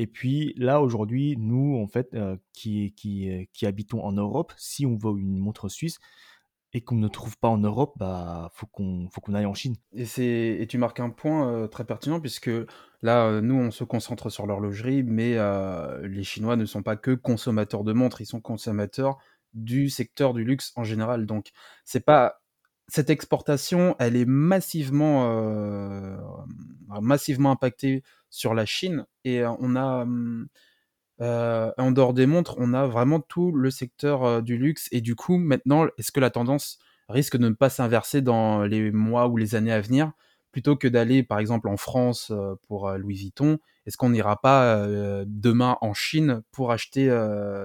Et 0.00 0.06
puis 0.06 0.54
là, 0.56 0.80
aujourd'hui, 0.80 1.34
nous, 1.36 1.76
en 1.82 1.88
fait, 1.88 2.16
qui, 2.52 2.94
qui, 2.94 3.48
qui 3.52 3.66
habitons 3.66 4.04
en 4.04 4.12
Europe, 4.12 4.52
si 4.56 4.86
on 4.86 4.96
veut 4.96 5.18
une 5.18 5.38
montre 5.38 5.68
suisse, 5.68 5.98
et 6.74 6.82
qu'on 6.82 6.96
ne 6.96 7.08
trouve 7.08 7.38
pas 7.38 7.48
en 7.48 7.58
Europe, 7.58 7.94
bah 7.96 8.50
faut 8.52 8.66
qu'on 8.66 9.08
faut 9.10 9.20
qu'on 9.20 9.34
aille 9.34 9.46
en 9.46 9.54
Chine. 9.54 9.76
Et 9.92 10.04
c'est 10.04 10.58
et 10.60 10.66
tu 10.66 10.78
marques 10.78 11.00
un 11.00 11.10
point 11.10 11.48
euh, 11.50 11.66
très 11.66 11.84
pertinent 11.84 12.20
puisque 12.20 12.50
là 13.02 13.26
euh, 13.26 13.40
nous 13.40 13.54
on 13.54 13.70
se 13.70 13.84
concentre 13.84 14.30
sur 14.30 14.46
l'horlogerie, 14.46 15.02
mais 15.02 15.34
euh, 15.36 16.06
les 16.06 16.24
Chinois 16.24 16.56
ne 16.56 16.66
sont 16.66 16.82
pas 16.82 16.96
que 16.96 17.12
consommateurs 17.12 17.84
de 17.84 17.92
montres, 17.92 18.20
ils 18.20 18.26
sont 18.26 18.40
consommateurs 18.40 19.18
du 19.54 19.88
secteur 19.88 20.34
du 20.34 20.44
luxe 20.44 20.72
en 20.76 20.84
général. 20.84 21.26
Donc 21.26 21.50
c'est 21.84 22.04
pas 22.04 22.42
cette 22.88 23.10
exportation, 23.10 23.96
elle 23.98 24.16
est 24.16 24.26
massivement 24.26 25.26
massivement 27.00 27.50
impactée 27.50 28.02
sur 28.30 28.54
la 28.54 28.66
Chine 28.66 29.06
et 29.24 29.44
on 29.44 29.76
a 29.76 30.02
hum, 30.02 30.48
euh, 31.20 31.72
en 31.78 31.90
dehors 31.90 32.14
des 32.14 32.26
montres, 32.26 32.54
on 32.58 32.74
a 32.74 32.86
vraiment 32.86 33.20
tout 33.20 33.50
le 33.52 33.70
secteur 33.70 34.24
euh, 34.24 34.40
du 34.40 34.56
luxe. 34.56 34.88
Et 34.92 35.00
du 35.00 35.14
coup, 35.14 35.36
maintenant, 35.36 35.86
est-ce 35.98 36.12
que 36.12 36.20
la 36.20 36.30
tendance 36.30 36.78
risque 37.08 37.36
de 37.36 37.48
ne 37.48 37.54
pas 37.54 37.70
s'inverser 37.70 38.22
dans 38.22 38.62
les 38.62 38.90
mois 38.92 39.28
ou 39.28 39.36
les 39.36 39.54
années 39.54 39.72
à 39.72 39.80
venir? 39.80 40.12
Plutôt 40.52 40.76
que 40.76 40.88
d'aller, 40.88 41.22
par 41.22 41.38
exemple, 41.38 41.68
en 41.68 41.76
France 41.76 42.30
euh, 42.30 42.54
pour 42.68 42.90
Louis 42.92 43.16
Vuitton, 43.16 43.58
est-ce 43.86 43.96
qu'on 43.96 44.10
n'ira 44.10 44.40
pas 44.40 44.86
demain 45.26 45.78
en 45.80 45.94
Chine 45.94 46.42
pour 46.52 46.72
acheter 46.72 47.06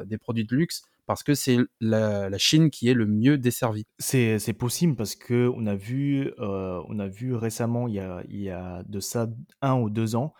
des 0.06 0.18
produits 0.18 0.46
de 0.46 0.56
luxe? 0.56 0.84
Parce 1.06 1.22
que 1.22 1.34
c'est 1.34 1.58
la, 1.82 2.38
Chine 2.38 2.70
qui 2.70 2.88
est 2.88 2.94
le 2.94 3.06
mieux 3.06 3.38
desservie. 3.38 3.86
C'est, 4.00 4.54
possible 4.58 4.96
parce 4.96 5.16
que 5.16 5.52
on 5.54 5.66
a 5.66 5.76
vu, 5.76 6.32
on 6.38 6.98
a 6.98 7.08
vu 7.10 7.36
récemment, 7.36 7.90
il 7.90 7.96
y 8.30 8.50
a 8.50 8.84
de 8.88 9.00
ça 9.02 9.28
un 9.62 9.74
ou 9.74 9.90
deux 9.90 10.16
ans, 10.16 10.34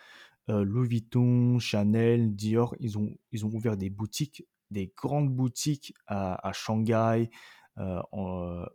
euh, 0.50 0.64
Louis 0.64 0.88
Vuitton, 0.88 1.60
Chanel, 1.60 2.36
Dior, 2.36 2.76
ils 2.80 2.98
ont, 2.98 3.16
ils 3.32 3.46
ont 3.46 3.50
ouvert 3.54 3.78
des 3.78 3.90
boutiques, 3.90 4.46
des 4.72 4.94
grandes 4.96 5.30
boutiques 5.30 5.94
à, 6.08 6.52
Shanghai 6.54 7.30
euh, 7.78 8.02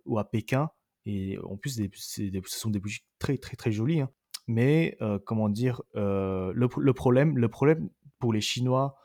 ou 0.04 0.18
à 0.18 0.30
Pékin. 0.30 0.70
Et 1.06 1.38
en 1.38 1.56
plus, 1.56 1.80
ce 1.80 2.30
sont 2.46 2.70
des 2.70 2.80
boutiques 2.80 3.06
très, 3.18 3.38
très, 3.38 3.56
très 3.56 3.72
jolies. 3.72 4.00
Hein. 4.00 4.10
Mais, 4.46 4.96
comment 5.26 5.50
dire, 5.50 5.82
le, 5.94 6.52
le, 6.52 6.92
problème, 6.94 7.36
le 7.36 7.48
problème 7.48 7.90
pour 8.18 8.32
les 8.32 8.40
Chinois 8.40 8.96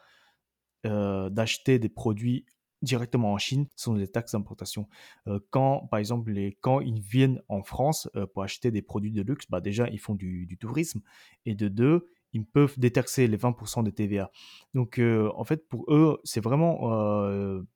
d'acheter 0.86 1.80
des 1.80 1.90
produits 1.90 2.46
directement 2.84 3.34
en 3.34 3.38
Chine 3.38 3.66
sont 3.76 3.96
les 3.96 4.08
taxes 4.08 4.34
d'importation. 4.34 4.88
Euh, 5.28 5.40
quand, 5.50 5.88
par 5.90 6.00
exemple, 6.00 6.32
les, 6.32 6.58
quand 6.62 6.82
ils 6.82 7.00
viennent 7.00 7.42
en 7.48 7.64
France 7.64 8.10
euh, 8.16 8.28
pour 8.28 8.44
acheter 8.44 8.70
des 8.70 8.82
produits 8.82 9.12
de 9.12 9.24
luxe, 9.24 9.46
bah 9.50 9.62
déjà, 9.62 9.90
ils 9.90 10.00
font 10.00 10.14
du, 10.14 10.58
tourisme. 10.60 11.02
Et 11.46 11.56
de 11.56 11.68
deux, 11.68 12.10
ils 12.34 12.46
peuvent 12.46 12.78
détaxer 12.78 13.28
les 13.28 13.38
20% 13.38 13.84
de 13.84 13.92
TVA. 13.92 14.32
Donc, 14.74 15.00
euh, 15.00 15.32
en 15.36 15.44
fait, 15.44 15.68
pour 15.68 15.86
eux, 15.94 16.20
c'est 16.24 16.42
vraiment, 16.42 16.90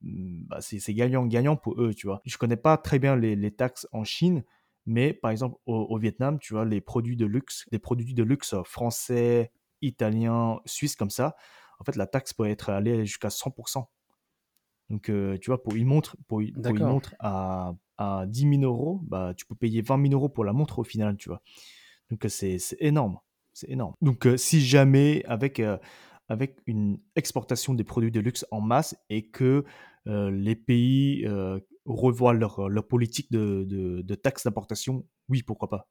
bah, 0.01 0.57
c'est 0.61 0.93
gagnant-gagnant 0.93 1.55
pour 1.55 1.81
eux, 1.81 1.93
tu 1.93 2.07
vois. 2.07 2.21
Je 2.25 2.37
connais 2.37 2.57
pas 2.57 2.77
très 2.77 2.99
bien 2.99 3.15
les, 3.15 3.51
taxes 3.51 3.87
en 3.91 4.03
Chine, 4.03 4.43
mais 4.85 5.13
par 5.13 5.31
exemple, 5.31 5.57
au, 5.65 5.75
au, 5.75 5.97
Vietnam, 5.97 6.39
tu 6.39 6.53
vois, 6.53 6.65
les 6.65 6.81
produits 6.81 7.15
de 7.15 7.25
luxe, 7.25 7.65
des 7.71 7.79
produits 7.79 8.13
de 8.13 8.23
luxe 8.23 8.55
français, 8.63 9.51
italiens, 9.81 10.59
suisses 10.65 10.95
comme 10.95 11.09
ça, 11.09 11.35
en 11.79 11.83
fait, 11.83 11.95
la 11.95 12.07
taxe 12.07 12.33
peut 12.33 12.47
être 12.47 12.69
allée 12.69 13.05
jusqu'à 13.05 13.29
100%. 13.29 13.85
Donc, 14.89 15.09
euh, 15.09 15.37
tu 15.39 15.49
vois, 15.49 15.61
pour 15.61 15.75
une 15.75 15.85
montre, 15.85 16.15
pour, 16.27 16.41
une 16.41 16.55
montre 16.79 17.13
à, 17.19 17.73
à 17.97 18.25
10 18.27 18.59
000 18.59 18.61
euros, 18.63 19.01
bah, 19.03 19.33
tu 19.35 19.45
peux 19.45 19.55
payer 19.55 19.81
20 19.81 20.01
000 20.01 20.13
euros 20.13 20.29
pour 20.29 20.45
la 20.45 20.53
montre 20.53 20.79
au 20.79 20.83
final, 20.83 21.17
tu 21.17 21.29
vois. 21.29 21.41
Donc, 22.09 22.25
euh, 22.25 22.29
c'est 22.29 22.59
énorme. 22.79 23.19
C'est 23.57 23.71
énorme. 23.71 23.95
Donc, 24.03 24.27
euh, 24.27 24.37
si 24.37 24.61
jamais, 24.61 25.23
avec, 25.25 25.59
avec 26.29 26.59
une 26.67 26.99
exportation 27.15 27.73
des 27.73 27.83
produits 27.83 28.11
de 28.11 28.19
luxe 28.19 28.45
en 28.51 28.61
masse 28.61 28.95
et 29.09 29.29
que 29.31 29.65
les 30.05 30.55
pays 30.55 31.27
revoient 31.85 32.33
leur, 32.33 32.69
leur 32.69 32.87
politique 32.87 33.31
de, 33.31 33.65
de, 33.65 34.15
taxes 34.15 34.43
d'importation, 34.43 35.05
oui, 35.27 35.41
pourquoi 35.41 35.69
pas. 35.69 35.89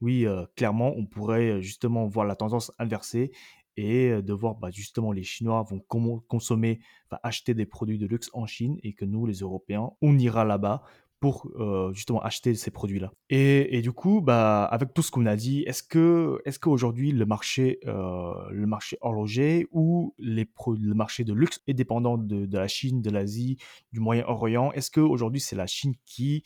Oui, 0.00 0.26
clairement, 0.56 0.92
on 0.96 1.06
pourrait 1.06 1.62
justement 1.62 2.08
voir 2.08 2.26
la 2.26 2.34
tendance 2.34 2.72
inversée 2.80 3.30
et 3.76 4.20
de 4.20 4.32
voir 4.32 4.56
bah, 4.56 4.70
justement 4.70 5.12
les 5.12 5.22
Chinois 5.22 5.62
vont 5.62 5.80
consommer, 6.26 6.80
acheter 7.22 7.54
des 7.54 7.64
produits 7.64 7.98
de 7.98 8.06
luxe 8.06 8.28
en 8.32 8.44
Chine 8.44 8.76
et 8.82 8.92
que 8.92 9.04
nous, 9.04 9.24
les 9.24 9.38
Européens, 9.38 9.92
on 10.02 10.18
ira 10.18 10.44
là-bas 10.44 10.82
pour 11.20 11.50
justement 11.92 12.20
acheter 12.22 12.54
ces 12.54 12.70
produits-là. 12.70 13.12
Et, 13.30 13.80
du 13.82 13.92
coup, 13.92 14.20
bah, 14.20 14.64
avec 14.64 14.94
tout 14.94 15.02
ce 15.02 15.10
qu'on 15.10 15.26
a 15.26 15.36
dit, 15.36 15.62
est-ce 15.62 15.82
que 15.82 16.40
est-ce 16.44 16.58
qu'aujourd'hui 16.58 17.12
le 17.12 17.26
marché 17.26 17.80
le 17.84 18.66
marché 18.66 18.98
horloger 19.00 19.66
ou 19.72 20.14
les 20.18 20.48
le 20.78 20.94
marché 20.94 21.24
de 21.24 21.32
luxe 21.32 21.60
est 21.66 21.74
dépendant 21.74 22.18
de, 22.18 22.46
de 22.46 22.58
la 22.58 22.68
Chine, 22.68 23.02
de 23.02 23.10
l'Asie, 23.10 23.58
du 23.92 24.00
Moyen-Orient 24.00 24.72
Est-ce 24.72 24.90
qu'aujourd'hui 24.90 25.40
c'est 25.40 25.56
la 25.56 25.66
Chine 25.66 25.94
qui 26.04 26.44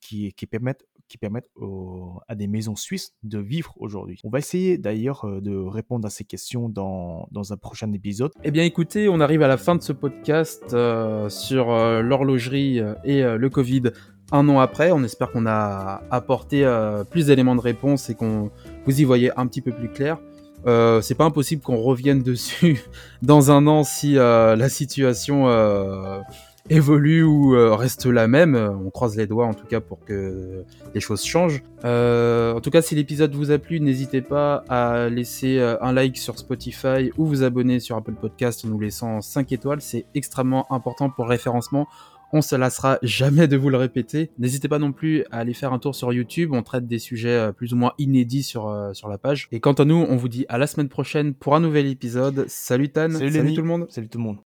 qui, 0.00 0.32
qui 0.32 0.46
permettent, 0.46 0.86
qui 1.08 1.18
permettent 1.18 1.50
à 2.28 2.34
des 2.34 2.46
maisons 2.46 2.76
suisses 2.76 3.14
de 3.22 3.38
vivre 3.38 3.74
aujourd'hui. 3.78 4.20
On 4.24 4.30
va 4.30 4.38
essayer 4.38 4.78
d'ailleurs 4.78 5.24
euh, 5.24 5.40
de 5.40 5.56
répondre 5.56 6.06
à 6.06 6.10
ces 6.10 6.24
questions 6.24 6.68
dans, 6.68 7.28
dans, 7.30 7.52
un 7.52 7.56
prochain 7.56 7.92
épisode. 7.92 8.32
Eh 8.44 8.50
bien 8.50 8.64
écoutez, 8.64 9.08
on 9.08 9.20
arrive 9.20 9.42
à 9.42 9.48
la 9.48 9.56
fin 9.56 9.74
de 9.74 9.82
ce 9.82 9.92
podcast 9.92 10.62
euh, 10.72 11.28
sur 11.28 11.70
euh, 11.70 12.02
l'horlogerie 12.02 12.80
et 13.04 13.22
le 13.22 13.50
Covid 13.50 13.84
un 14.30 14.48
an 14.48 14.60
après. 14.60 14.92
On 14.92 15.02
espère 15.02 15.30
qu'on 15.30 15.46
a 15.46 16.02
apporté 16.10 16.66
plus 17.10 17.26
d'éléments 17.26 17.56
de 17.56 17.60
réponse 17.60 18.10
et 18.10 18.14
qu'on 18.14 18.50
vous 18.84 19.00
y 19.00 19.04
voyez 19.04 19.30
un 19.38 19.46
petit 19.46 19.62
peu 19.62 19.72
plus 19.72 19.88
clair. 19.88 20.18
Euh, 20.66 21.00
c'est 21.00 21.14
pas 21.14 21.24
impossible 21.24 21.62
qu'on 21.62 21.78
revienne 21.78 22.22
dessus 22.22 22.84
dans 23.22 23.50
un 23.50 23.66
an 23.66 23.84
si 23.84 24.14
la 24.14 24.68
situation 24.68 25.46
évolue 26.70 27.22
ou 27.22 27.54
euh, 27.54 27.74
reste 27.74 28.06
la 28.06 28.28
même. 28.28 28.54
On 28.54 28.90
croise 28.90 29.16
les 29.16 29.26
doigts 29.26 29.46
en 29.46 29.54
tout 29.54 29.66
cas 29.66 29.80
pour 29.80 30.04
que 30.04 30.64
les 30.94 31.00
choses 31.00 31.24
changent. 31.24 31.62
Euh, 31.84 32.54
en 32.54 32.60
tout 32.60 32.70
cas, 32.70 32.82
si 32.82 32.94
l'épisode 32.94 33.34
vous 33.34 33.50
a 33.50 33.58
plu, 33.58 33.80
n'hésitez 33.80 34.22
pas 34.22 34.64
à 34.68 35.08
laisser 35.08 35.58
euh, 35.58 35.76
un 35.80 35.92
like 35.92 36.18
sur 36.18 36.38
Spotify 36.38 37.10
ou 37.16 37.26
vous 37.26 37.42
abonner 37.42 37.80
sur 37.80 37.96
Apple 37.96 38.14
Podcast 38.14 38.64
en 38.64 38.68
nous 38.68 38.80
laissant 38.80 39.20
5 39.20 39.52
étoiles. 39.52 39.80
C'est 39.80 40.06
extrêmement 40.14 40.70
important 40.72 41.10
pour 41.10 41.24
le 41.24 41.30
référencement. 41.30 41.88
On 42.30 42.42
se 42.42 42.54
lassera 42.54 42.98
jamais 43.02 43.48
de 43.48 43.56
vous 43.56 43.70
le 43.70 43.78
répéter. 43.78 44.30
N'hésitez 44.38 44.68
pas 44.68 44.78
non 44.78 44.92
plus 44.92 45.24
à 45.30 45.38
aller 45.38 45.54
faire 45.54 45.72
un 45.72 45.78
tour 45.78 45.94
sur 45.94 46.12
YouTube. 46.12 46.50
On 46.52 46.62
traite 46.62 46.86
des 46.86 46.98
sujets 46.98 47.52
plus 47.56 47.72
ou 47.72 47.76
moins 47.76 47.94
inédits 47.96 48.42
sur, 48.42 48.90
sur 48.92 49.08
la 49.08 49.16
page. 49.16 49.48
Et 49.50 49.60
quant 49.60 49.72
à 49.72 49.86
nous, 49.86 49.94
on 49.94 50.16
vous 50.16 50.28
dit 50.28 50.44
à 50.50 50.58
la 50.58 50.66
semaine 50.66 50.90
prochaine 50.90 51.32
pour 51.32 51.56
un 51.56 51.60
nouvel 51.60 51.86
épisode. 51.86 52.44
Salut 52.46 52.90
Tan. 52.90 53.08
Salut, 53.12 53.32
Salut 53.32 53.54
tout 53.54 53.62
le 53.62 53.66
monde. 53.66 53.86
Salut 53.88 54.10
tout 54.10 54.18
le 54.18 54.24
monde. 54.24 54.38